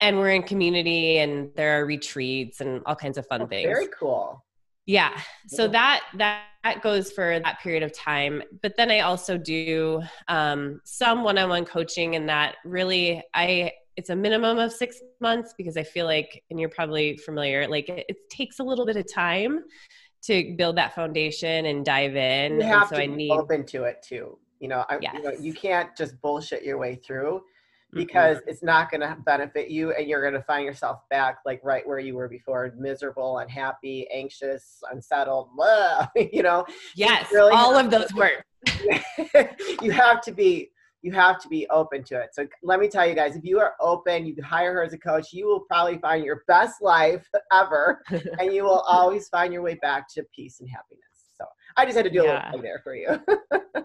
And 0.00 0.18
we're 0.18 0.30
in 0.30 0.44
community, 0.44 1.18
and 1.18 1.50
there 1.56 1.80
are 1.80 1.84
retreats 1.84 2.60
and 2.60 2.80
all 2.86 2.94
kinds 2.94 3.18
of 3.18 3.26
fun 3.26 3.42
oh, 3.42 3.46
things. 3.48 3.66
Very 3.66 3.88
cool. 3.88 4.44
Yeah. 4.86 5.20
So 5.48 5.66
that 5.66 6.02
that 6.14 6.44
that 6.62 6.80
goes 6.80 7.10
for 7.10 7.40
that 7.40 7.58
period 7.58 7.82
of 7.82 7.92
time. 7.92 8.44
But 8.62 8.76
then 8.76 8.92
I 8.92 9.00
also 9.00 9.36
do 9.36 10.02
um, 10.28 10.80
some 10.84 11.24
one-on-one 11.24 11.64
coaching, 11.64 12.14
and 12.14 12.28
that 12.28 12.54
really 12.64 13.20
I 13.34 13.72
it's 13.98 14.10
a 14.10 14.16
minimum 14.16 14.58
of 14.58 14.72
six 14.72 15.02
months 15.20 15.54
because 15.58 15.76
I 15.76 15.82
feel 15.82 16.06
like, 16.06 16.44
and 16.50 16.60
you're 16.60 16.68
probably 16.68 17.16
familiar, 17.16 17.66
like 17.66 17.88
it, 17.88 18.06
it 18.08 18.30
takes 18.30 18.60
a 18.60 18.62
little 18.62 18.86
bit 18.86 18.96
of 18.96 19.12
time 19.12 19.64
to 20.22 20.54
build 20.56 20.76
that 20.76 20.94
foundation 20.94 21.66
and 21.66 21.84
dive 21.84 22.14
in. 22.14 22.60
You 22.60 22.66
have 22.66 22.82
and 22.82 22.88
so 22.90 22.96
to 22.96 23.02
I 23.02 23.06
need 23.06 23.32
open 23.32 23.66
to 23.66 23.82
it 23.84 23.96
too. 24.08 24.38
You 24.60 24.68
know, 24.68 24.84
I, 24.88 24.98
yes. 25.02 25.14
you 25.14 25.22
know, 25.24 25.32
you 25.40 25.52
can't 25.52 25.90
just 25.96 26.20
bullshit 26.22 26.62
your 26.62 26.78
way 26.78 26.94
through 26.94 27.42
because 27.92 28.36
mm-hmm. 28.38 28.50
it's 28.50 28.62
not 28.62 28.88
going 28.88 29.00
to 29.00 29.16
benefit 29.26 29.68
you 29.68 29.92
and 29.92 30.06
you're 30.06 30.20
going 30.20 30.34
to 30.34 30.42
find 30.42 30.64
yourself 30.64 31.00
back 31.10 31.38
like 31.44 31.60
right 31.64 31.84
where 31.84 31.98
you 31.98 32.14
were 32.14 32.28
before 32.28 32.72
miserable 32.76 33.38
unhappy 33.38 34.06
anxious 34.12 34.80
unsettled 34.92 35.48
blah, 35.56 36.06
you 36.32 36.42
know 36.42 36.66
yes 36.94 37.32
really 37.32 37.50
all 37.50 37.74
of 37.74 37.90
those 37.90 38.12
words 38.12 38.42
you 39.80 39.90
have 39.90 40.20
to 40.20 40.32
be 40.32 40.70
you 41.02 41.12
have 41.12 41.40
to 41.40 41.48
be 41.48 41.66
open 41.70 42.02
to 42.04 42.20
it. 42.20 42.30
So 42.32 42.46
let 42.62 42.80
me 42.80 42.88
tell 42.88 43.06
you 43.06 43.14
guys, 43.14 43.36
if 43.36 43.44
you 43.44 43.60
are 43.60 43.74
open, 43.80 44.26
you 44.26 44.34
hire 44.42 44.72
her 44.74 44.82
as 44.82 44.92
a 44.92 44.98
coach, 44.98 45.32
you 45.32 45.46
will 45.46 45.60
probably 45.60 45.98
find 45.98 46.24
your 46.24 46.42
best 46.48 46.82
life 46.82 47.26
ever, 47.52 48.02
and 48.10 48.52
you 48.52 48.64
will 48.64 48.80
always 48.80 49.28
find 49.28 49.52
your 49.52 49.62
way 49.62 49.76
back 49.80 50.08
to 50.14 50.24
peace 50.34 50.60
and 50.60 50.68
happiness. 50.68 51.04
So 51.36 51.44
I 51.76 51.84
just 51.84 51.96
had 51.96 52.04
to 52.04 52.10
do 52.10 52.22
yeah. 52.22 52.22
a 52.22 52.34
little 52.34 52.52
thing 52.52 52.62
there 52.62 52.80
for 52.82 52.94
you. 52.96 53.20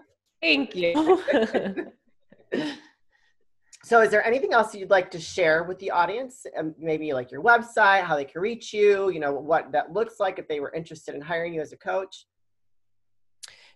Thank 0.42 0.74
you. 0.74 1.92
so 3.84 4.00
is 4.00 4.10
there 4.10 4.26
anything 4.26 4.52
else 4.52 4.74
you'd 4.74 4.90
like 4.90 5.10
to 5.12 5.20
share 5.20 5.62
with 5.62 5.78
the 5.78 5.90
audience? 5.90 6.44
Um, 6.58 6.74
maybe 6.78 7.12
like 7.12 7.30
your 7.30 7.42
website, 7.42 8.02
how 8.02 8.16
they 8.16 8.24
can 8.24 8.42
reach 8.42 8.72
you, 8.72 9.10
you 9.10 9.20
know, 9.20 9.32
what 9.32 9.70
that 9.72 9.92
looks 9.92 10.18
like 10.18 10.38
if 10.38 10.48
they 10.48 10.58
were 10.58 10.72
interested 10.74 11.14
in 11.14 11.20
hiring 11.20 11.54
you 11.54 11.60
as 11.60 11.72
a 11.72 11.76
coach? 11.76 12.26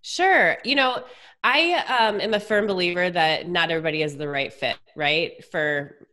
Sure. 0.02 0.58
You 0.64 0.74
know, 0.74 1.04
I 1.44 1.84
um, 2.00 2.20
am 2.20 2.34
a 2.34 2.40
firm 2.40 2.66
believer 2.66 3.10
that 3.10 3.48
not 3.48 3.70
everybody 3.70 4.02
is 4.02 4.16
the 4.16 4.28
right 4.28 4.52
fit, 4.52 4.76
right? 4.96 5.44
For 5.50 6.06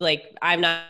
like, 0.00 0.36
I'm 0.42 0.60
not 0.60 0.82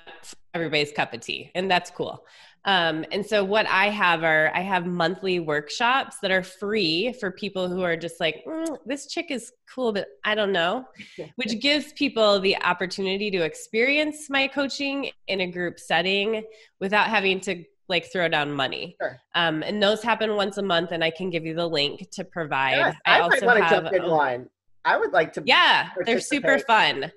everybody's 0.55 0.93
cup 0.93 1.13
of 1.15 1.21
tea, 1.21 1.51
and 1.55 1.71
that's 1.71 1.91
cool. 1.91 2.25
Um, 2.65 3.05
and 3.11 3.27
so, 3.27 3.45
what 3.45 3.67
I 3.67 3.89
have 3.89 4.23
are 4.23 4.53
I 4.55 4.61
have 4.61 4.87
monthly 4.87 5.41
workshops 5.41 6.19
that 6.23 6.31
are 6.31 6.45
free 6.45 7.13
for 7.13 7.31
people 7.31 7.69
who 7.69 7.83
are 7.83 7.97
just 7.97 8.21
like, 8.21 8.45
mm, 8.47 8.79
this 8.87 9.09
chick 9.09 9.27
is 9.31 9.53
cool, 9.73 9.93
but 9.93 10.07
I 10.25 10.35
don't 10.35 10.53
know, 10.53 10.87
which 11.37 11.61
gives 11.61 11.93
people 11.95 12.39
the 12.39 12.57
opportunity 12.63 13.31
to 13.33 13.43
experience 13.43 14.31
my 14.31 14.47
coaching 14.47 15.11
in 15.27 15.41
a 15.41 15.51
group 15.51 15.81
setting 15.81 16.45
without 16.81 17.09
having 17.09 17.41
to 17.41 17.65
like 17.89 18.11
throw 18.13 18.29
down 18.29 18.53
money. 18.53 18.97
Sure. 19.01 19.21
Um, 19.35 19.63
and 19.63 19.83
those 19.83 20.03
happen 20.03 20.37
once 20.37 20.59
a 20.59 20.63
month, 20.63 20.93
and 20.93 21.03
I 21.03 21.11
can 21.11 21.31
give 21.31 21.45
you 21.45 21.55
the 21.55 21.67
link 21.67 22.09
to 22.13 22.25
provide. 22.25 22.77
Yes, 22.77 22.97
I, 23.07 23.19
I 23.19 23.21
also 23.21 23.47
want 23.47 23.63
to 23.63 23.69
jump 23.69 23.93
in 23.93 24.05
line. 24.05 24.49
I 24.85 24.97
would 24.97 25.13
like 25.13 25.33
to. 25.35 25.43
Yeah, 25.45 25.91
they're 26.05 26.21
super 26.21 26.59
fun. 26.59 27.13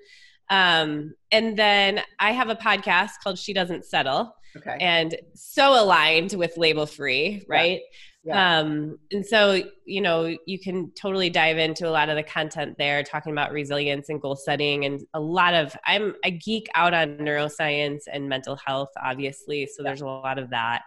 Um, 0.50 1.14
and 1.32 1.56
then 1.58 2.00
I 2.18 2.32
have 2.32 2.48
a 2.48 2.56
podcast 2.56 3.12
called 3.22 3.38
She 3.38 3.52
Doesn't 3.52 3.84
Settle. 3.84 4.34
Okay. 4.56 4.76
And 4.80 5.16
so 5.34 5.82
aligned 5.82 6.32
with 6.32 6.56
label 6.56 6.86
free, 6.86 7.44
right? 7.48 7.80
Yeah. 7.80 7.86
Um, 8.32 8.98
and 9.12 9.24
so, 9.24 9.62
you 9.84 10.00
know, 10.00 10.36
you 10.46 10.58
can 10.58 10.90
totally 10.92 11.30
dive 11.30 11.58
into 11.58 11.88
a 11.88 11.90
lot 11.90 12.08
of 12.08 12.16
the 12.16 12.22
content 12.22 12.76
there, 12.78 13.02
talking 13.02 13.32
about 13.32 13.52
resilience 13.52 14.08
and 14.08 14.20
goal 14.20 14.36
setting, 14.36 14.84
and 14.84 15.00
a 15.14 15.20
lot 15.20 15.54
of 15.54 15.76
I'm 15.86 16.14
I 16.24 16.30
geek 16.30 16.66
out 16.74 16.94
on 16.94 17.18
neuroscience 17.18 18.02
and 18.12 18.28
mental 18.28 18.56
health, 18.56 18.90
obviously. 19.02 19.66
So 19.66 19.82
yeah. 19.82 19.90
there's 19.90 20.00
a 20.00 20.06
lot 20.06 20.38
of 20.38 20.50
that. 20.50 20.82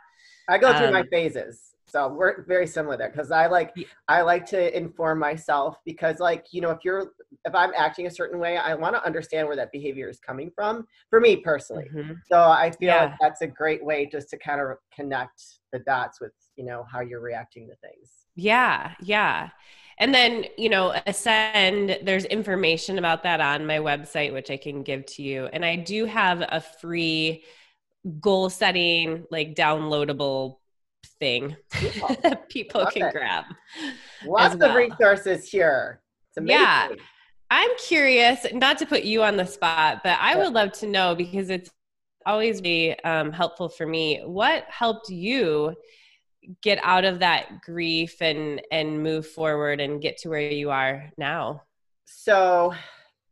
I 0.50 0.58
go 0.58 0.76
through 0.76 0.88
um, 0.88 0.94
my 0.94 1.04
phases. 1.12 1.70
So 1.88 2.08
we're 2.08 2.44
very 2.46 2.68
similar 2.68 2.98
there 2.98 3.10
because 3.10 3.32
I 3.32 3.48
like 3.48 3.74
I 4.08 4.22
like 4.22 4.46
to 4.48 4.78
inform 4.78 5.20
myself 5.20 5.78
because 5.86 6.20
like 6.20 6.46
you 6.52 6.62
know 6.62 6.70
if 6.70 6.80
you're 6.84 7.14
if 7.46 7.56
I'm 7.56 7.72
acting 7.76 8.06
a 8.06 8.12
certain 8.12 8.40
way 8.40 8.58
I 8.58 8.76
want 8.76 8.96
to 8.96 9.04
understand 9.04 9.48
where 9.48 9.56
that 9.56 9.72
behavior 9.72 10.08
is 10.08 10.20
coming 10.20 10.52
from 10.54 10.86
for 11.10 11.20
me 11.20 11.38
personally. 11.38 11.90
Mm-hmm. 11.94 12.14
So 12.32 12.40
I 12.40 12.72
feel 12.80 12.90
yeah. 12.90 13.06
like 13.06 13.14
that's 13.20 13.42
a 13.42 13.48
great 13.48 13.84
way 13.84 14.06
just 14.06 14.30
to 14.30 14.38
kind 14.38 14.62
of 14.62 14.78
connect 14.94 15.59
the 15.72 15.80
dots 15.80 16.20
with 16.20 16.32
you 16.56 16.66
know 16.66 16.86
how 16.92 17.00
you're 17.00 17.22
reacting 17.22 17.68
to 17.68 17.76
things. 17.76 18.12
Yeah 18.36 18.94
yeah. 19.02 19.50
And 19.98 20.14
then 20.14 20.46
you 20.58 20.70
know 20.70 20.94
ascend 21.08 22.00
there's 22.04 22.26
information 22.26 22.98
about 22.98 23.24
that 23.24 23.42
on 23.42 23.66
my 23.66 23.78
website 23.80 24.32
which 24.34 24.50
i 24.50 24.58
can 24.58 24.84
give 24.84 25.06
to 25.08 25.24
you. 25.24 25.46
And 25.52 25.64
i 25.66 25.76
do 25.76 26.06
have 26.06 26.42
a 26.42 26.62
free 26.62 27.44
goal 28.20 28.50
setting 28.50 29.26
like 29.30 29.56
downloadable 29.56 30.58
thing 31.20 31.56
that 32.24 32.48
people 32.50 32.82
Love 32.82 32.94
can 32.94 33.08
it. 33.08 33.12
grab 33.14 33.46
lots 34.26 34.56
well. 34.56 34.70
of 34.70 34.76
resources 34.76 35.50
here. 35.50 36.02
Yeah. 36.42 36.90
i'm 37.52 37.70
curious 37.78 38.46
not 38.54 38.78
to 38.78 38.86
put 38.86 39.04
you 39.04 39.24
on 39.24 39.36
the 39.36 39.46
spot 39.46 40.00
but 40.04 40.18
i 40.22 40.38
would 40.38 40.54
love 40.54 40.72
to 40.74 40.88
know 40.88 41.16
because 41.16 41.50
it's 41.50 41.70
always 42.30 42.62
be 42.62 42.96
um, 43.04 43.32
helpful 43.32 43.70
for 43.70 43.86
me. 43.86 44.22
What 44.26 44.66
helped 44.70 45.10
you 45.10 45.76
get 46.64 46.80
out 46.84 47.06
of 47.06 47.20
that 47.20 47.62
grief 47.62 48.22
and 48.22 48.62
and 48.72 49.04
move 49.04 49.28
forward 49.28 49.80
and 49.82 50.02
get 50.02 50.18
to 50.20 50.30
where 50.30 50.40
you 50.40 50.70
are 50.70 51.10
now? 51.18 51.64
So 52.06 52.74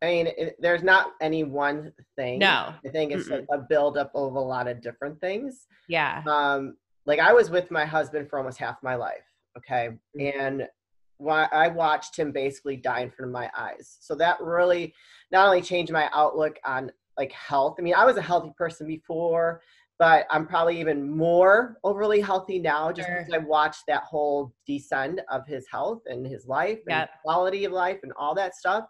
i 0.00 0.06
mean 0.06 0.28
it, 0.28 0.54
there's 0.60 0.84
not 0.84 1.12
any 1.20 1.42
one 1.42 1.92
thing. 2.14 2.38
No. 2.38 2.72
I 2.86 2.88
think 2.90 3.10
it's 3.12 3.28
a, 3.30 3.44
a 3.50 3.58
buildup 3.58 4.12
of 4.14 4.34
a 4.34 4.40
lot 4.40 4.68
of 4.68 4.80
different 4.80 5.20
things. 5.20 5.66
Yeah. 5.88 6.22
Um 6.26 6.76
like 7.06 7.18
i 7.18 7.32
was 7.32 7.50
with 7.50 7.70
my 7.70 7.84
husband 7.84 8.28
for 8.28 8.38
almost 8.38 8.58
half 8.58 8.76
my 8.82 8.94
life 8.94 9.24
okay? 9.58 9.90
Mm-hmm. 10.18 10.40
and 10.40 10.68
why 11.18 11.48
I 11.50 11.68
watched 11.68 12.16
him 12.16 12.30
basically 12.30 12.76
die 12.76 13.00
in 13.00 13.10
front 13.10 13.28
of 13.28 13.32
my 13.32 13.50
eyes. 13.56 13.98
So 14.00 14.14
that 14.16 14.40
really 14.40 14.94
not 15.32 15.46
only 15.46 15.60
changed 15.60 15.92
my 15.92 16.08
outlook 16.14 16.58
on 16.64 16.92
like 17.18 17.32
health. 17.32 17.76
I 17.78 17.82
mean, 17.82 17.94
I 17.94 18.04
was 18.04 18.16
a 18.16 18.22
healthy 18.22 18.52
person 18.56 18.86
before, 18.86 19.60
but 19.98 20.26
I'm 20.30 20.46
probably 20.46 20.78
even 20.80 21.10
more 21.10 21.76
overly 21.82 22.20
healthy 22.20 22.58
now 22.60 22.92
just 22.92 23.08
sure. 23.08 23.18
because 23.18 23.34
I 23.34 23.44
watched 23.44 23.82
that 23.88 24.04
whole 24.04 24.54
descend 24.66 25.20
of 25.30 25.46
his 25.46 25.66
health 25.70 26.02
and 26.06 26.24
his 26.24 26.46
life 26.46 26.78
and 26.86 27.00
yep. 27.00 27.10
quality 27.22 27.64
of 27.64 27.72
life 27.72 27.98
and 28.04 28.12
all 28.16 28.34
that 28.36 28.54
stuff. 28.54 28.84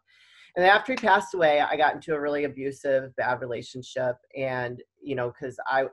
And 0.56 0.66
after 0.66 0.92
he 0.92 0.97
passed 0.97 1.35
away, 1.35 1.61
I 1.61 1.76
got 1.76 1.94
into 1.94 2.14
a 2.14 2.20
really 2.20 2.44
abusive, 2.44 3.14
bad 3.16 3.40
relationship. 3.40 4.16
And, 4.37 4.82
you 5.00 5.14
know, 5.14 5.30
because 5.30 5.58
I, 5.66 5.85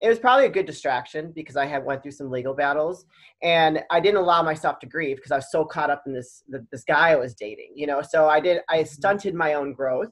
it 0.00 0.08
was 0.08 0.18
probably 0.18 0.46
a 0.46 0.50
good 0.50 0.66
distraction 0.66 1.32
because 1.34 1.56
I 1.56 1.66
had 1.66 1.84
went 1.84 2.02
through 2.02 2.12
some 2.12 2.30
legal 2.30 2.54
battles 2.54 3.04
and 3.42 3.82
I 3.90 3.98
didn't 3.98 4.20
allow 4.20 4.42
myself 4.42 4.78
to 4.80 4.86
grieve 4.86 5.16
because 5.16 5.32
I 5.32 5.36
was 5.36 5.50
so 5.50 5.64
caught 5.64 5.90
up 5.90 6.04
in 6.06 6.14
this 6.14 6.44
this 6.70 6.84
guy 6.84 7.10
I 7.10 7.16
was 7.16 7.34
dating, 7.34 7.72
you 7.74 7.88
know. 7.88 8.00
So 8.08 8.28
I 8.28 8.38
did 8.38 8.60
I 8.68 8.78
mm-hmm. 8.78 8.86
stunted 8.86 9.34
my 9.34 9.54
own 9.54 9.72
growth 9.72 10.10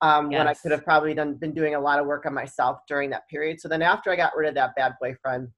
um, 0.00 0.30
yes. 0.30 0.38
when 0.38 0.48
I 0.48 0.54
could 0.54 0.72
have 0.72 0.84
probably 0.84 1.14
done 1.14 1.34
been 1.34 1.52
doing 1.52 1.74
a 1.74 1.80
lot 1.80 1.98
of 1.98 2.06
work 2.06 2.26
on 2.26 2.34
myself 2.34 2.78
during 2.86 3.10
that 3.10 3.28
period. 3.28 3.60
So 3.60 3.68
then 3.68 3.82
after 3.82 4.10
I 4.10 4.16
got 4.16 4.36
rid 4.36 4.48
of 4.48 4.54
that 4.54 4.74
bad 4.76 4.94
boyfriend, 5.00 5.48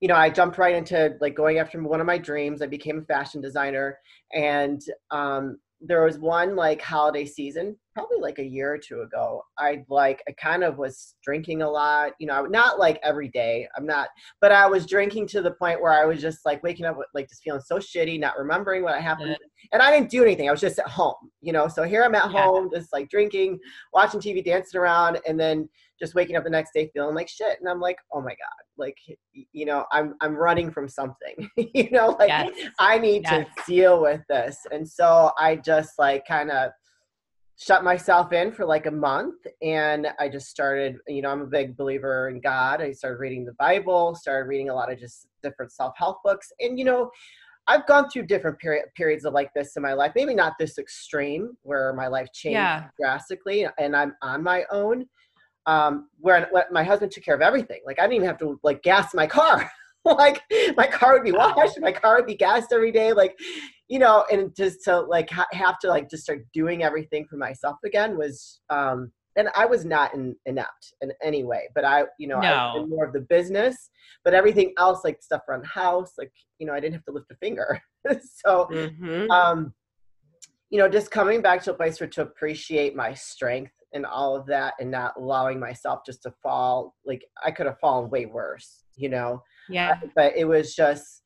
you 0.00 0.08
know, 0.08 0.14
I 0.14 0.30
jumped 0.30 0.56
right 0.56 0.74
into 0.74 1.16
like 1.20 1.34
going 1.34 1.58
after 1.58 1.82
one 1.82 2.00
of 2.00 2.06
my 2.06 2.16
dreams. 2.16 2.62
I 2.62 2.66
became 2.66 2.98
a 2.98 3.02
fashion 3.02 3.40
designer 3.40 3.98
and 4.32 4.80
um, 5.10 5.58
there 5.80 6.04
was 6.04 6.18
one 6.18 6.56
like 6.56 6.80
holiday 6.80 7.26
season 7.26 7.76
probably 8.00 8.20
like 8.20 8.38
a 8.38 8.44
year 8.44 8.72
or 8.72 8.78
two 8.78 9.02
ago 9.02 9.42
i 9.58 9.84
like 9.88 10.22
i 10.28 10.32
kind 10.32 10.64
of 10.64 10.78
was 10.78 11.14
drinking 11.22 11.62
a 11.62 11.68
lot 11.68 12.12
you 12.18 12.26
know 12.26 12.44
not 12.46 12.78
like 12.78 12.98
every 13.02 13.28
day 13.28 13.66
i'm 13.76 13.86
not 13.86 14.08
but 14.40 14.52
i 14.52 14.66
was 14.66 14.86
drinking 14.86 15.26
to 15.26 15.42
the 15.42 15.50
point 15.52 15.80
where 15.80 15.92
i 15.92 16.04
was 16.04 16.20
just 16.20 16.44
like 16.44 16.62
waking 16.62 16.86
up 16.86 16.96
with 16.96 17.06
like 17.14 17.28
just 17.28 17.42
feeling 17.42 17.60
so 17.60 17.76
shitty 17.76 18.18
not 18.18 18.38
remembering 18.38 18.82
what 18.82 19.00
happened 19.00 19.36
and 19.72 19.82
i 19.82 19.90
didn't 19.90 20.10
do 20.10 20.22
anything 20.22 20.48
i 20.48 20.52
was 20.52 20.60
just 20.60 20.78
at 20.78 20.88
home 20.88 21.14
you 21.40 21.52
know 21.52 21.68
so 21.68 21.82
here 21.82 22.04
i'm 22.04 22.14
at 22.14 22.30
yeah. 22.32 22.42
home 22.42 22.70
just 22.72 22.92
like 22.92 23.08
drinking 23.10 23.58
watching 23.92 24.20
tv 24.20 24.44
dancing 24.44 24.80
around 24.80 25.18
and 25.26 25.38
then 25.38 25.68
just 26.00 26.14
waking 26.14 26.34
up 26.36 26.44
the 26.44 26.50
next 26.50 26.72
day 26.72 26.90
feeling 26.94 27.14
like 27.14 27.28
shit 27.28 27.58
and 27.60 27.68
i'm 27.68 27.80
like 27.80 27.98
oh 28.12 28.20
my 28.20 28.30
god 28.30 28.64
like 28.78 28.96
you 29.52 29.66
know 29.66 29.84
i'm 29.92 30.14
i'm 30.22 30.34
running 30.34 30.70
from 30.70 30.88
something 30.88 31.48
you 31.56 31.90
know 31.90 32.16
like 32.18 32.28
yes. 32.28 32.50
i 32.78 32.98
need 32.98 33.22
yes. 33.24 33.46
to 33.46 33.72
deal 33.72 34.00
with 34.00 34.22
this 34.28 34.58
and 34.72 34.88
so 34.88 35.30
i 35.38 35.54
just 35.54 35.92
like 35.98 36.26
kind 36.26 36.50
of 36.50 36.70
shut 37.60 37.84
myself 37.84 38.32
in 38.32 38.50
for 38.50 38.64
like 38.64 38.86
a 38.86 38.90
month 38.90 39.46
and 39.60 40.06
i 40.18 40.28
just 40.28 40.48
started 40.48 40.96
you 41.06 41.20
know 41.20 41.30
i'm 41.30 41.42
a 41.42 41.46
big 41.46 41.76
believer 41.76 42.30
in 42.30 42.40
god 42.40 42.80
i 42.80 42.90
started 42.90 43.18
reading 43.18 43.44
the 43.44 43.52
bible 43.54 44.14
started 44.14 44.48
reading 44.48 44.70
a 44.70 44.74
lot 44.74 44.90
of 44.90 44.98
just 44.98 45.26
different 45.42 45.70
self-help 45.70 46.18
books 46.24 46.50
and 46.60 46.78
you 46.78 46.84
know 46.86 47.10
i've 47.66 47.86
gone 47.86 48.08
through 48.08 48.24
different 48.24 48.58
period, 48.58 48.86
periods 48.96 49.26
of 49.26 49.34
like 49.34 49.52
this 49.54 49.76
in 49.76 49.82
my 49.82 49.92
life 49.92 50.12
maybe 50.16 50.34
not 50.34 50.54
this 50.58 50.78
extreme 50.78 51.50
where 51.62 51.92
my 51.92 52.06
life 52.06 52.32
changed 52.32 52.54
yeah. 52.54 52.88
drastically 52.98 53.66
and 53.78 53.94
i'm 53.94 54.14
on 54.22 54.42
my 54.42 54.64
own 54.70 55.04
um, 55.66 56.08
where, 56.18 56.48
where 56.50 56.66
my 56.72 56.82
husband 56.82 57.12
took 57.12 57.22
care 57.22 57.34
of 57.34 57.42
everything. 57.42 57.80
Like 57.84 58.00
I 58.00 58.04
didn't 58.04 58.14
even 58.14 58.28
have 58.28 58.38
to 58.38 58.58
like 58.62 58.82
gas 58.82 59.14
my 59.14 59.26
car. 59.26 59.70
like 60.04 60.42
my 60.76 60.86
car 60.86 61.14
would 61.14 61.24
be 61.24 61.32
washed, 61.32 61.78
my 61.80 61.92
car 61.92 62.16
would 62.16 62.26
be 62.26 62.34
gassed 62.34 62.72
every 62.72 62.92
day. 62.92 63.12
Like, 63.12 63.38
you 63.88 63.98
know, 63.98 64.24
and 64.32 64.54
just 64.56 64.84
to 64.84 65.00
like 65.00 65.30
ha- 65.30 65.46
have 65.52 65.78
to 65.80 65.88
like 65.88 66.08
just 66.08 66.22
start 66.22 66.40
doing 66.54 66.82
everything 66.82 67.26
for 67.28 67.36
myself 67.36 67.76
again 67.84 68.16
was, 68.16 68.60
um, 68.70 69.12
and 69.36 69.48
I 69.54 69.66
was 69.66 69.84
not 69.84 70.14
in, 70.14 70.34
inept 70.46 70.94
in 71.02 71.12
any 71.22 71.44
way, 71.44 71.68
but 71.74 71.84
I, 71.84 72.04
you 72.18 72.28
know, 72.28 72.40
no. 72.40 72.48
I 72.48 72.74
was 72.76 72.88
more 72.88 73.06
of 73.06 73.12
the 73.12 73.20
business, 73.20 73.90
but 74.24 74.34
everything 74.34 74.72
else, 74.78 75.04
like 75.04 75.22
stuff 75.22 75.42
around 75.48 75.62
the 75.62 75.68
house, 75.68 76.12
like, 76.18 76.32
you 76.58 76.66
know, 76.66 76.72
I 76.72 76.80
didn't 76.80 76.94
have 76.94 77.04
to 77.04 77.12
lift 77.12 77.30
a 77.30 77.36
finger. 77.36 77.80
so, 78.44 78.68
mm-hmm. 78.72 79.30
um, 79.30 79.74
you 80.70 80.78
know, 80.78 80.88
just 80.88 81.10
coming 81.10 81.42
back 81.42 81.62
to 81.64 81.72
a 81.72 81.74
place 81.74 82.00
where 82.00 82.08
to 82.08 82.22
appreciate 82.22 82.96
my 82.96 83.14
strength 83.14 83.72
and 83.92 84.06
all 84.06 84.36
of 84.36 84.46
that 84.46 84.74
and 84.80 84.90
not 84.90 85.14
allowing 85.16 85.58
myself 85.58 86.00
just 86.06 86.22
to 86.22 86.32
fall 86.42 86.94
like 87.04 87.24
i 87.44 87.50
could 87.50 87.66
have 87.66 87.78
fallen 87.80 88.10
way 88.10 88.26
worse 88.26 88.84
you 88.96 89.08
know 89.08 89.42
yeah 89.70 89.98
uh, 90.02 90.06
but 90.14 90.36
it 90.36 90.44
was 90.44 90.74
just 90.74 91.22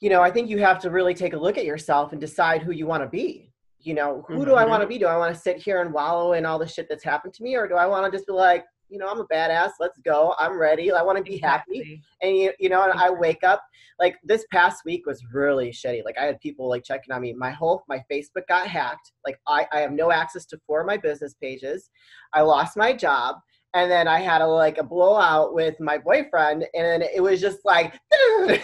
you 0.00 0.10
know 0.10 0.22
i 0.22 0.30
think 0.30 0.48
you 0.48 0.58
have 0.58 0.78
to 0.78 0.90
really 0.90 1.14
take 1.14 1.32
a 1.32 1.38
look 1.38 1.58
at 1.58 1.64
yourself 1.64 2.12
and 2.12 2.20
decide 2.20 2.62
who 2.62 2.72
you 2.72 2.86
want 2.86 3.02
to 3.02 3.08
be 3.08 3.50
you 3.80 3.94
know 3.94 4.24
who 4.26 4.34
mm-hmm. 4.34 4.44
do 4.44 4.54
i 4.54 4.64
want 4.64 4.80
to 4.80 4.86
be 4.86 4.98
do 4.98 5.06
i 5.06 5.16
want 5.16 5.34
to 5.34 5.40
sit 5.40 5.56
here 5.56 5.80
and 5.80 5.92
wallow 5.92 6.32
in 6.32 6.44
all 6.44 6.58
the 6.58 6.66
shit 6.66 6.86
that's 6.88 7.04
happened 7.04 7.32
to 7.32 7.42
me 7.42 7.56
or 7.56 7.68
do 7.68 7.74
i 7.74 7.86
want 7.86 8.04
to 8.04 8.16
just 8.16 8.26
be 8.26 8.32
like 8.32 8.64
you 8.88 8.98
know, 8.98 9.08
I'm 9.08 9.20
a 9.20 9.26
badass. 9.26 9.72
Let's 9.80 9.98
go. 10.00 10.34
I'm 10.38 10.58
ready. 10.58 10.92
I 10.92 11.02
want 11.02 11.18
to 11.18 11.24
be 11.24 11.36
exactly. 11.36 11.78
happy. 11.78 12.02
And 12.22 12.36
you, 12.36 12.52
you 12.58 12.68
know, 12.68 12.84
and 12.84 12.92
I 12.92 13.10
wake 13.10 13.42
up 13.42 13.62
like 13.98 14.16
this 14.22 14.44
past 14.52 14.82
week 14.84 15.06
was 15.06 15.24
really 15.32 15.70
shitty. 15.70 16.04
Like 16.04 16.16
I 16.18 16.24
had 16.24 16.40
people 16.40 16.68
like 16.68 16.84
checking 16.84 17.12
on 17.12 17.22
me. 17.22 17.32
My 17.32 17.50
whole 17.50 17.82
my 17.88 18.02
Facebook 18.10 18.46
got 18.48 18.68
hacked. 18.68 19.12
Like 19.24 19.38
I, 19.46 19.66
I 19.72 19.80
have 19.80 19.92
no 19.92 20.12
access 20.12 20.46
to 20.46 20.60
four 20.66 20.80
of 20.80 20.86
my 20.86 20.96
business 20.96 21.34
pages. 21.40 21.90
I 22.32 22.42
lost 22.42 22.76
my 22.76 22.92
job. 22.92 23.36
And 23.76 23.90
then 23.90 24.08
I 24.08 24.20
had 24.20 24.40
a 24.40 24.46
like 24.46 24.78
a 24.78 24.82
blowout 24.82 25.52
with 25.52 25.78
my 25.80 25.98
boyfriend, 25.98 26.64
and 26.74 27.02
it 27.02 27.22
was 27.22 27.42
just 27.42 27.58
like 27.66 27.92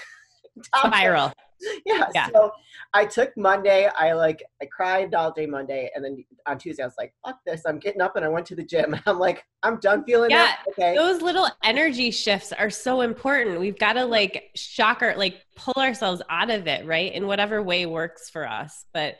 viral. 0.74 1.34
yeah, 1.84 2.06
yeah. 2.14 2.28
So 2.32 2.50
I 2.94 3.04
took 3.04 3.30
Monday. 3.36 3.90
I 3.94 4.14
like 4.14 4.42
I 4.62 4.66
cried 4.74 5.14
all 5.14 5.30
day 5.30 5.44
Monday, 5.44 5.90
and 5.94 6.02
then 6.02 6.24
on 6.46 6.56
Tuesday 6.56 6.82
I 6.82 6.86
was 6.86 6.94
like, 6.96 7.12
"Fuck 7.22 7.40
this!" 7.44 7.60
I'm 7.66 7.78
getting 7.78 8.00
up 8.00 8.16
and 8.16 8.24
I 8.24 8.28
went 8.28 8.46
to 8.46 8.54
the 8.54 8.64
gym. 8.64 8.96
I'm 9.06 9.18
like, 9.18 9.44
I'm 9.62 9.78
done 9.80 10.02
feeling 10.04 10.30
yeah, 10.30 10.54
it. 10.66 10.70
Okay. 10.70 10.94
Those 10.94 11.20
little 11.20 11.46
energy 11.62 12.10
shifts 12.10 12.50
are 12.50 12.70
so 12.70 13.02
important. 13.02 13.60
We've 13.60 13.78
got 13.78 13.92
to 13.94 14.06
like 14.06 14.50
shock 14.54 15.02
our 15.02 15.14
like 15.14 15.42
pull 15.56 15.74
ourselves 15.76 16.22
out 16.30 16.48
of 16.48 16.66
it, 16.66 16.86
right? 16.86 17.12
In 17.12 17.26
whatever 17.26 17.62
way 17.62 17.84
works 17.84 18.30
for 18.30 18.48
us, 18.48 18.86
but 18.94 19.16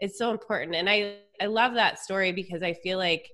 it's 0.00 0.18
so 0.18 0.32
important. 0.32 0.74
And 0.74 0.90
I 0.90 1.18
I 1.40 1.46
love 1.46 1.74
that 1.74 2.00
story 2.00 2.32
because 2.32 2.64
I 2.64 2.72
feel 2.72 2.98
like 2.98 3.30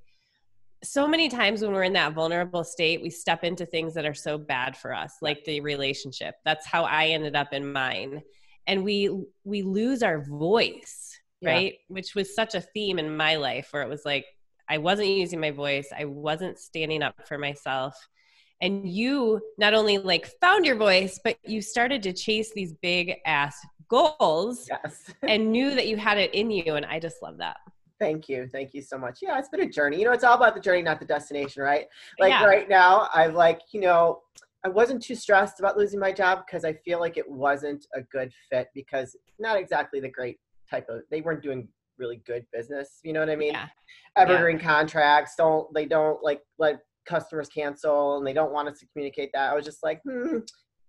so 0.84 1.06
many 1.06 1.28
times 1.28 1.62
when 1.62 1.72
we're 1.72 1.84
in 1.84 1.92
that 1.92 2.14
vulnerable 2.14 2.64
state, 2.64 3.02
we 3.02 3.10
step 3.10 3.44
into 3.44 3.64
things 3.64 3.94
that 3.94 4.04
are 4.04 4.14
so 4.14 4.36
bad 4.38 4.76
for 4.76 4.94
us, 4.94 5.14
like 5.20 5.44
the 5.44 5.60
relationship. 5.60 6.34
That's 6.44 6.66
how 6.66 6.84
I 6.84 7.08
ended 7.08 7.36
up 7.36 7.52
in 7.52 7.72
mine. 7.72 8.22
And 8.66 8.84
we 8.84 9.24
we 9.44 9.62
lose 9.62 10.02
our 10.02 10.20
voice 10.20 11.12
right? 11.42 11.72
Yeah. 11.72 11.78
which 11.88 12.14
was 12.14 12.34
such 12.34 12.54
a 12.54 12.60
theme 12.60 12.98
in 12.98 13.16
my 13.16 13.36
life 13.36 13.68
where 13.70 13.82
it 13.82 13.88
was 13.88 14.04
like 14.04 14.26
i 14.68 14.78
wasn't 14.78 15.08
using 15.08 15.40
my 15.40 15.50
voice. 15.50 15.88
I 15.96 16.04
wasn't 16.04 16.58
standing 16.58 17.02
up 17.02 17.26
for 17.26 17.36
myself. 17.36 17.94
And 18.60 18.88
you 18.88 19.40
not 19.58 19.74
only 19.74 19.98
like 19.98 20.30
found 20.40 20.64
your 20.64 20.76
voice 20.76 21.18
but 21.22 21.36
you 21.44 21.60
started 21.60 22.02
to 22.04 22.12
chase 22.12 22.52
these 22.52 22.72
big 22.74 23.16
ass 23.26 23.58
goals 23.88 24.68
yes. 24.70 25.12
and 25.22 25.50
knew 25.50 25.74
that 25.74 25.88
you 25.88 25.96
had 25.96 26.18
it 26.18 26.32
in 26.34 26.50
you. 26.50 26.76
And 26.76 26.86
i 26.86 26.98
just 26.98 27.22
love 27.22 27.38
that 27.38 27.56
Thank 28.02 28.28
you. 28.28 28.48
Thank 28.50 28.74
you 28.74 28.82
so 28.82 28.98
much. 28.98 29.20
Yeah, 29.22 29.38
it's 29.38 29.48
been 29.48 29.60
a 29.60 29.70
journey. 29.70 29.96
You 29.96 30.06
know, 30.06 30.10
it's 30.10 30.24
all 30.24 30.34
about 30.34 30.56
the 30.56 30.60
journey, 30.60 30.82
not 30.82 30.98
the 30.98 31.06
destination, 31.06 31.62
right? 31.62 31.86
Like 32.18 32.30
yeah. 32.30 32.44
right 32.44 32.68
now, 32.68 33.08
I've 33.14 33.34
like, 33.34 33.60
you 33.70 33.80
know, 33.80 34.22
I 34.64 34.68
wasn't 34.70 35.00
too 35.00 35.14
stressed 35.14 35.60
about 35.60 35.76
losing 35.78 36.00
my 36.00 36.10
job 36.10 36.40
because 36.44 36.64
I 36.64 36.72
feel 36.84 36.98
like 36.98 37.16
it 37.16 37.30
wasn't 37.30 37.86
a 37.94 38.00
good 38.00 38.32
fit 38.50 38.66
because 38.74 39.14
not 39.38 39.56
exactly 39.56 40.00
the 40.00 40.08
great 40.08 40.40
type 40.68 40.86
of 40.88 41.02
they 41.12 41.20
weren't 41.20 41.44
doing 41.44 41.68
really 41.96 42.20
good 42.26 42.44
business. 42.52 42.98
You 43.04 43.12
know 43.12 43.20
what 43.20 43.30
I 43.30 43.36
mean? 43.36 43.52
Yeah. 43.52 43.68
Evergreen 44.16 44.58
yeah. 44.58 44.64
contracts 44.64 45.34
don't 45.38 45.72
they 45.72 45.86
don't 45.86 46.20
like 46.24 46.40
let 46.58 46.80
customers 47.06 47.48
cancel 47.50 48.18
and 48.18 48.26
they 48.26 48.32
don't 48.32 48.52
want 48.52 48.68
us 48.68 48.80
to 48.80 48.86
communicate 48.92 49.30
that. 49.32 49.52
I 49.52 49.54
was 49.54 49.64
just 49.64 49.84
like, 49.84 50.00
hmm, 50.02 50.38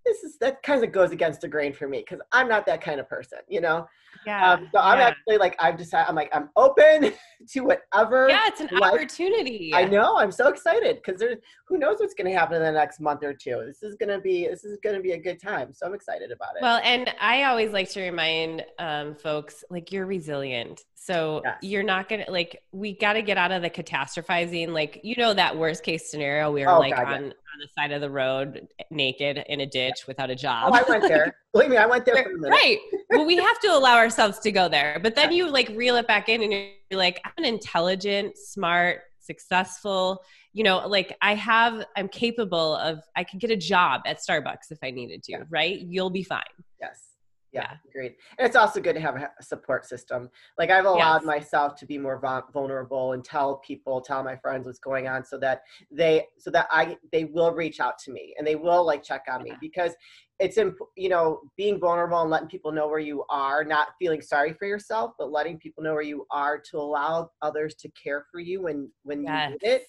this 0.05 0.23
is 0.23 0.37
that 0.39 0.61
kind 0.63 0.83
of 0.83 0.91
goes 0.91 1.11
against 1.11 1.41
the 1.41 1.47
grain 1.47 1.73
for 1.73 1.87
me 1.87 1.99
because 1.99 2.23
I'm 2.31 2.47
not 2.47 2.65
that 2.65 2.81
kind 2.81 2.99
of 2.99 3.07
person, 3.09 3.39
you 3.47 3.61
know. 3.61 3.87
Yeah. 4.25 4.51
Um, 4.51 4.69
so 4.73 4.79
I'm 4.79 4.99
yeah. 4.99 5.07
actually 5.07 5.37
like 5.37 5.55
I've 5.59 5.77
decided 5.77 6.07
I'm 6.09 6.15
like 6.15 6.29
I'm 6.33 6.49
open 6.55 7.13
to 7.49 7.59
whatever. 7.61 8.29
Yeah, 8.29 8.43
it's 8.47 8.61
an 8.61 8.69
life. 8.73 8.93
opportunity. 8.93 9.71
I 9.73 9.85
know. 9.85 10.17
I'm 10.17 10.31
so 10.31 10.47
excited 10.49 10.97
because 10.97 11.19
there's 11.19 11.37
who 11.67 11.77
knows 11.77 11.97
what's 11.99 12.13
going 12.13 12.31
to 12.31 12.37
happen 12.37 12.57
in 12.57 12.63
the 12.63 12.71
next 12.71 12.99
month 12.99 13.23
or 13.23 13.33
two. 13.33 13.63
This 13.65 13.83
is 13.83 13.95
going 13.95 14.09
to 14.09 14.19
be 14.19 14.47
this 14.47 14.63
is 14.63 14.77
going 14.83 14.95
to 14.95 15.01
be 15.01 15.11
a 15.11 15.19
good 15.19 15.41
time. 15.41 15.73
So 15.73 15.85
I'm 15.85 15.93
excited 15.93 16.31
about 16.31 16.55
it. 16.55 16.61
Well, 16.61 16.79
and 16.83 17.13
I 17.19 17.43
always 17.43 17.71
like 17.71 17.89
to 17.91 18.01
remind 18.01 18.65
um, 18.79 19.15
folks 19.15 19.63
like 19.69 19.91
you're 19.91 20.05
resilient. 20.05 20.81
So 21.05 21.41
yes. 21.43 21.57
you're 21.61 21.83
not 21.83 22.07
gonna 22.07 22.25
like 22.29 22.61
we 22.71 22.95
got 22.95 23.13
to 23.13 23.21
get 23.21 23.37
out 23.37 23.51
of 23.51 23.61
the 23.61 23.69
catastrophizing. 23.69 24.69
Like 24.69 25.01
you 25.03 25.15
know 25.17 25.33
that 25.33 25.57
worst 25.57 25.83
case 25.83 26.09
scenario 26.09 26.51
we 26.51 26.63
are 26.63 26.75
oh, 26.75 26.79
like 26.79 26.95
God, 26.95 27.07
on 27.07 27.23
yeah 27.25 27.31
on 27.53 27.59
the 27.59 27.67
side 27.77 27.91
of 27.91 28.01
the 28.01 28.09
road 28.09 28.67
naked 28.89 29.43
in 29.47 29.61
a 29.61 29.65
ditch 29.65 30.05
without 30.07 30.29
a 30.29 30.35
job. 30.35 30.71
Oh, 30.73 30.77
I 30.77 30.83
went 30.89 31.03
there. 31.03 31.35
Believe 31.53 31.69
me, 31.69 31.77
I 31.77 31.85
went 31.85 32.05
there 32.05 32.25
Right. 32.39 32.79
well, 33.11 33.25
we 33.25 33.35
have 33.35 33.59
to 33.59 33.67
allow 33.67 33.95
ourselves 33.95 34.39
to 34.39 34.51
go 34.51 34.67
there. 34.67 34.99
But 35.01 35.15
then 35.15 35.31
you 35.31 35.49
like 35.49 35.69
reel 35.69 35.95
it 35.97 36.07
back 36.07 36.29
in 36.29 36.41
and 36.41 36.51
you're 36.51 36.99
like, 36.99 37.21
I'm 37.23 37.31
an 37.37 37.45
intelligent, 37.45 38.37
smart, 38.37 39.01
successful, 39.19 40.23
you 40.53 40.63
know, 40.63 40.87
like 40.87 41.15
I 41.21 41.35
have, 41.35 41.85
I'm 41.95 42.07
capable 42.07 42.75
of, 42.77 43.01
I 43.15 43.23
could 43.23 43.39
get 43.39 43.51
a 43.51 43.57
job 43.57 44.01
at 44.05 44.17
Starbucks 44.17 44.71
if 44.71 44.79
I 44.83 44.89
needed 44.89 45.23
to, 45.23 45.33
yeah. 45.33 45.43
right? 45.49 45.79
You'll 45.79 46.09
be 46.09 46.23
fine. 46.23 46.41
Yes 46.81 47.12
yeah, 47.53 47.61
yeah, 47.61 47.77
agreed. 47.89 48.15
And 48.37 48.47
it's 48.47 48.55
also 48.55 48.81
good 48.81 48.95
to 48.95 49.01
have 49.01 49.15
a 49.15 49.31
support 49.41 49.85
system. 49.85 50.29
Like 50.57 50.69
I've 50.69 50.85
allowed 50.85 51.21
yes. 51.21 51.25
myself 51.25 51.75
to 51.77 51.85
be 51.85 51.97
more 51.97 52.19
vulnerable 52.51 53.13
and 53.13 53.23
tell 53.23 53.57
people, 53.57 54.01
tell 54.01 54.23
my 54.23 54.35
friends 54.35 54.65
what's 54.65 54.79
going 54.79 55.07
on, 55.07 55.23
so 55.23 55.37
that 55.39 55.61
they, 55.91 56.25
so 56.37 56.49
that 56.51 56.67
I, 56.71 56.97
they 57.11 57.25
will 57.25 57.51
reach 57.51 57.79
out 57.79 57.97
to 57.99 58.11
me 58.11 58.33
and 58.37 58.45
they 58.45 58.55
will 58.55 58.85
like 58.85 59.03
check 59.03 59.25
on 59.31 59.45
yeah. 59.45 59.53
me 59.53 59.57
because 59.61 59.93
it's 60.39 60.57
in, 60.57 60.75
you 60.97 61.09
know, 61.09 61.41
being 61.57 61.79
vulnerable 61.79 62.21
and 62.21 62.29
letting 62.29 62.49
people 62.49 62.71
know 62.71 62.87
where 62.87 62.99
you 62.99 63.23
are, 63.29 63.63
not 63.63 63.89
feeling 63.99 64.21
sorry 64.21 64.53
for 64.53 64.67
yourself, 64.67 65.11
but 65.17 65.31
letting 65.31 65.57
people 65.57 65.83
know 65.83 65.93
where 65.93 66.01
you 66.01 66.25
are 66.31 66.57
to 66.71 66.77
allow 66.77 67.29
others 67.41 67.75
to 67.75 67.89
care 67.91 68.25
for 68.31 68.39
you 68.39 68.63
when 68.63 68.89
when 69.03 69.23
yes. 69.23 69.51
you 69.51 69.51
need 69.51 69.75
it 69.75 69.83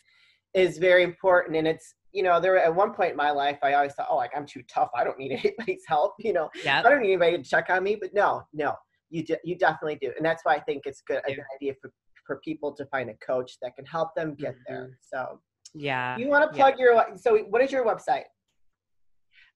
is 0.54 0.78
very 0.78 1.02
important. 1.02 1.56
And 1.56 1.66
it's 1.66 1.94
you 2.14 2.22
know, 2.22 2.40
there 2.40 2.56
at 2.56 2.72
one 2.74 2.94
point 2.94 3.10
in 3.10 3.16
my 3.16 3.30
life, 3.32 3.58
I 3.62 3.74
always 3.74 3.92
thought, 3.92 4.06
oh, 4.08 4.16
like 4.16 4.30
I'm 4.34 4.46
too 4.46 4.62
tough. 4.72 4.88
I 4.96 5.02
don't 5.04 5.18
need 5.18 5.32
anybody's 5.44 5.82
help. 5.86 6.14
You 6.18 6.32
know, 6.32 6.48
yep. 6.64 6.84
I 6.86 6.88
don't 6.88 7.02
need 7.02 7.08
anybody 7.12 7.36
to 7.36 7.42
check 7.42 7.66
on 7.68 7.82
me. 7.82 7.96
But 7.96 8.14
no, 8.14 8.44
no, 8.54 8.74
you 9.10 9.24
de- 9.24 9.40
you 9.44 9.56
definitely 9.58 9.98
do, 10.00 10.12
and 10.16 10.24
that's 10.24 10.44
why 10.44 10.54
I 10.54 10.60
think 10.60 10.84
it's 10.86 11.02
good 11.02 11.20
a 11.26 11.34
good 11.34 11.44
idea 11.56 11.74
for 11.82 11.92
for 12.26 12.40
people 12.42 12.72
to 12.74 12.86
find 12.86 13.10
a 13.10 13.14
coach 13.14 13.58
that 13.60 13.76
can 13.76 13.84
help 13.84 14.14
them 14.14 14.34
get 14.34 14.54
Mhm. 14.54 14.58
there. 14.66 14.98
So 15.02 15.40
Yeah. 15.74 16.16
you 16.16 16.28
want 16.28 16.50
to 16.50 16.56
Yeah. 16.56 16.62
plug 16.70 16.78
your 16.78 17.16
so 17.16 17.36
what 17.50 17.60
is 17.60 17.70
your 17.70 17.84
website? 17.84 18.24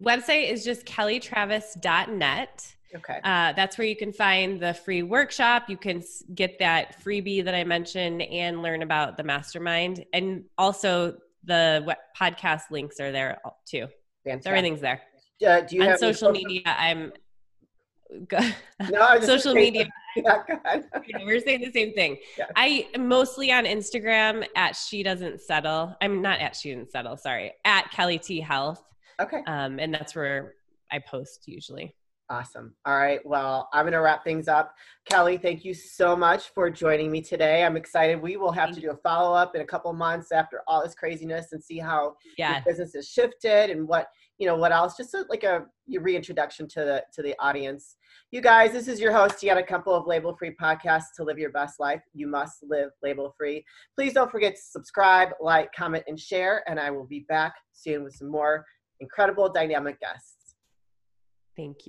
Website 0.02 0.50
is 0.50 0.64
just 0.64 0.84
kellytravis.net. 0.84 2.74
Okay. 2.94 3.20
Uh, 3.22 3.52
that's 3.52 3.76
where 3.78 3.86
you 3.86 3.96
can 3.96 4.12
find 4.12 4.60
the 4.60 4.72
free 4.74 5.02
workshop. 5.02 5.68
You 5.68 5.76
can 5.76 6.02
get 6.34 6.58
that 6.58 7.02
freebie 7.02 7.44
that 7.44 7.54
I 7.54 7.64
mentioned 7.64 8.22
and 8.22 8.62
learn 8.62 8.82
about 8.82 9.16
the 9.16 9.24
mastermind. 9.24 10.04
And 10.12 10.44
also, 10.56 11.18
the 11.44 11.96
podcast 12.18 12.70
links 12.70 13.00
are 13.00 13.12
there 13.12 13.38
too. 13.68 13.86
So 14.26 14.38
everything's 14.46 14.80
there. 14.80 15.00
Uh, 15.46 15.60
do 15.60 15.76
you 15.76 15.82
On 15.82 15.88
have 15.88 16.02
any 16.02 16.12
social 16.12 16.32
media, 16.32 16.62
I'm. 16.66 17.12
No, 18.90 19.20
social 19.20 19.54
media. 19.54 19.86
Yeah, 20.16 21.24
we're 21.24 21.40
saying 21.40 21.60
the 21.60 21.70
same 21.70 21.92
thing. 21.92 22.16
Yeah. 22.36 22.46
I 22.56 22.88
mostly 22.98 23.52
on 23.52 23.64
Instagram 23.64 24.46
at 24.56 24.74
she 24.74 25.02
doesn't 25.02 25.40
settle. 25.40 25.94
I'm 26.00 26.22
not 26.22 26.40
at 26.40 26.56
she 26.56 26.72
doesn't 26.72 26.90
settle. 26.90 27.16
Sorry, 27.16 27.52
at 27.64 27.90
Kelly 27.92 28.18
T 28.18 28.40
Health, 28.40 28.82
Okay. 29.20 29.42
um, 29.46 29.78
and 29.78 29.92
that's 29.94 30.14
where 30.16 30.54
I 30.90 30.98
post 30.98 31.42
usually. 31.46 31.94
Awesome. 32.30 32.74
All 32.84 32.96
right. 32.96 33.20
Well, 33.24 33.70
I'm 33.72 33.84
going 33.84 33.94
to 33.94 34.00
wrap 34.00 34.22
things 34.22 34.48
up. 34.48 34.74
Kelly, 35.08 35.38
thank 35.38 35.64
you 35.64 35.72
so 35.72 36.14
much 36.14 36.50
for 36.50 36.68
joining 36.68 37.10
me 37.10 37.22
today. 37.22 37.64
I'm 37.64 37.76
excited. 37.76 38.20
We 38.20 38.36
will 38.36 38.52
have 38.52 38.74
to 38.74 38.80
do 38.82 38.90
a 38.90 38.96
follow 38.98 39.34
up 39.34 39.54
in 39.54 39.62
a 39.62 39.64
couple 39.64 39.90
months 39.94 40.30
after 40.30 40.60
all 40.66 40.82
this 40.82 40.94
craziness 40.94 41.52
and 41.52 41.64
see 41.64 41.78
how 41.78 42.16
Yeah, 42.36 42.56
your 42.56 42.64
business 42.66 42.92
has 42.94 43.08
shifted 43.08 43.70
and 43.70 43.88
what 43.88 44.08
you 44.36 44.46
know 44.46 44.56
what 44.56 44.72
else. 44.72 44.96
Just 44.96 45.14
a, 45.14 45.24
like 45.30 45.42
a 45.42 45.64
your 45.86 46.02
reintroduction 46.02 46.68
to 46.68 46.80
the 46.80 47.04
to 47.14 47.22
the 47.22 47.34
audience. 47.38 47.96
You 48.30 48.42
guys, 48.42 48.72
this 48.72 48.88
is 48.88 49.00
your 49.00 49.12
host 49.12 49.36
Deanna 49.42 49.66
Kumpel 49.66 49.98
of 49.98 50.06
Label 50.06 50.36
Free 50.36 50.54
Podcast. 50.60 51.04
To 51.16 51.24
live 51.24 51.38
your 51.38 51.50
best 51.50 51.80
life, 51.80 52.02
you 52.12 52.26
must 52.26 52.58
live 52.62 52.90
label 53.02 53.34
free. 53.38 53.64
Please 53.96 54.12
don't 54.12 54.30
forget 54.30 54.54
to 54.54 54.60
subscribe, 54.62 55.30
like, 55.40 55.70
comment, 55.74 56.04
and 56.06 56.20
share. 56.20 56.62
And 56.68 56.78
I 56.78 56.90
will 56.90 57.06
be 57.06 57.24
back 57.28 57.54
soon 57.72 58.04
with 58.04 58.14
some 58.14 58.30
more 58.30 58.66
incredible 59.00 59.50
dynamic 59.50 59.98
guests. 59.98 60.54
thank 61.56 61.78
you. 61.78 61.86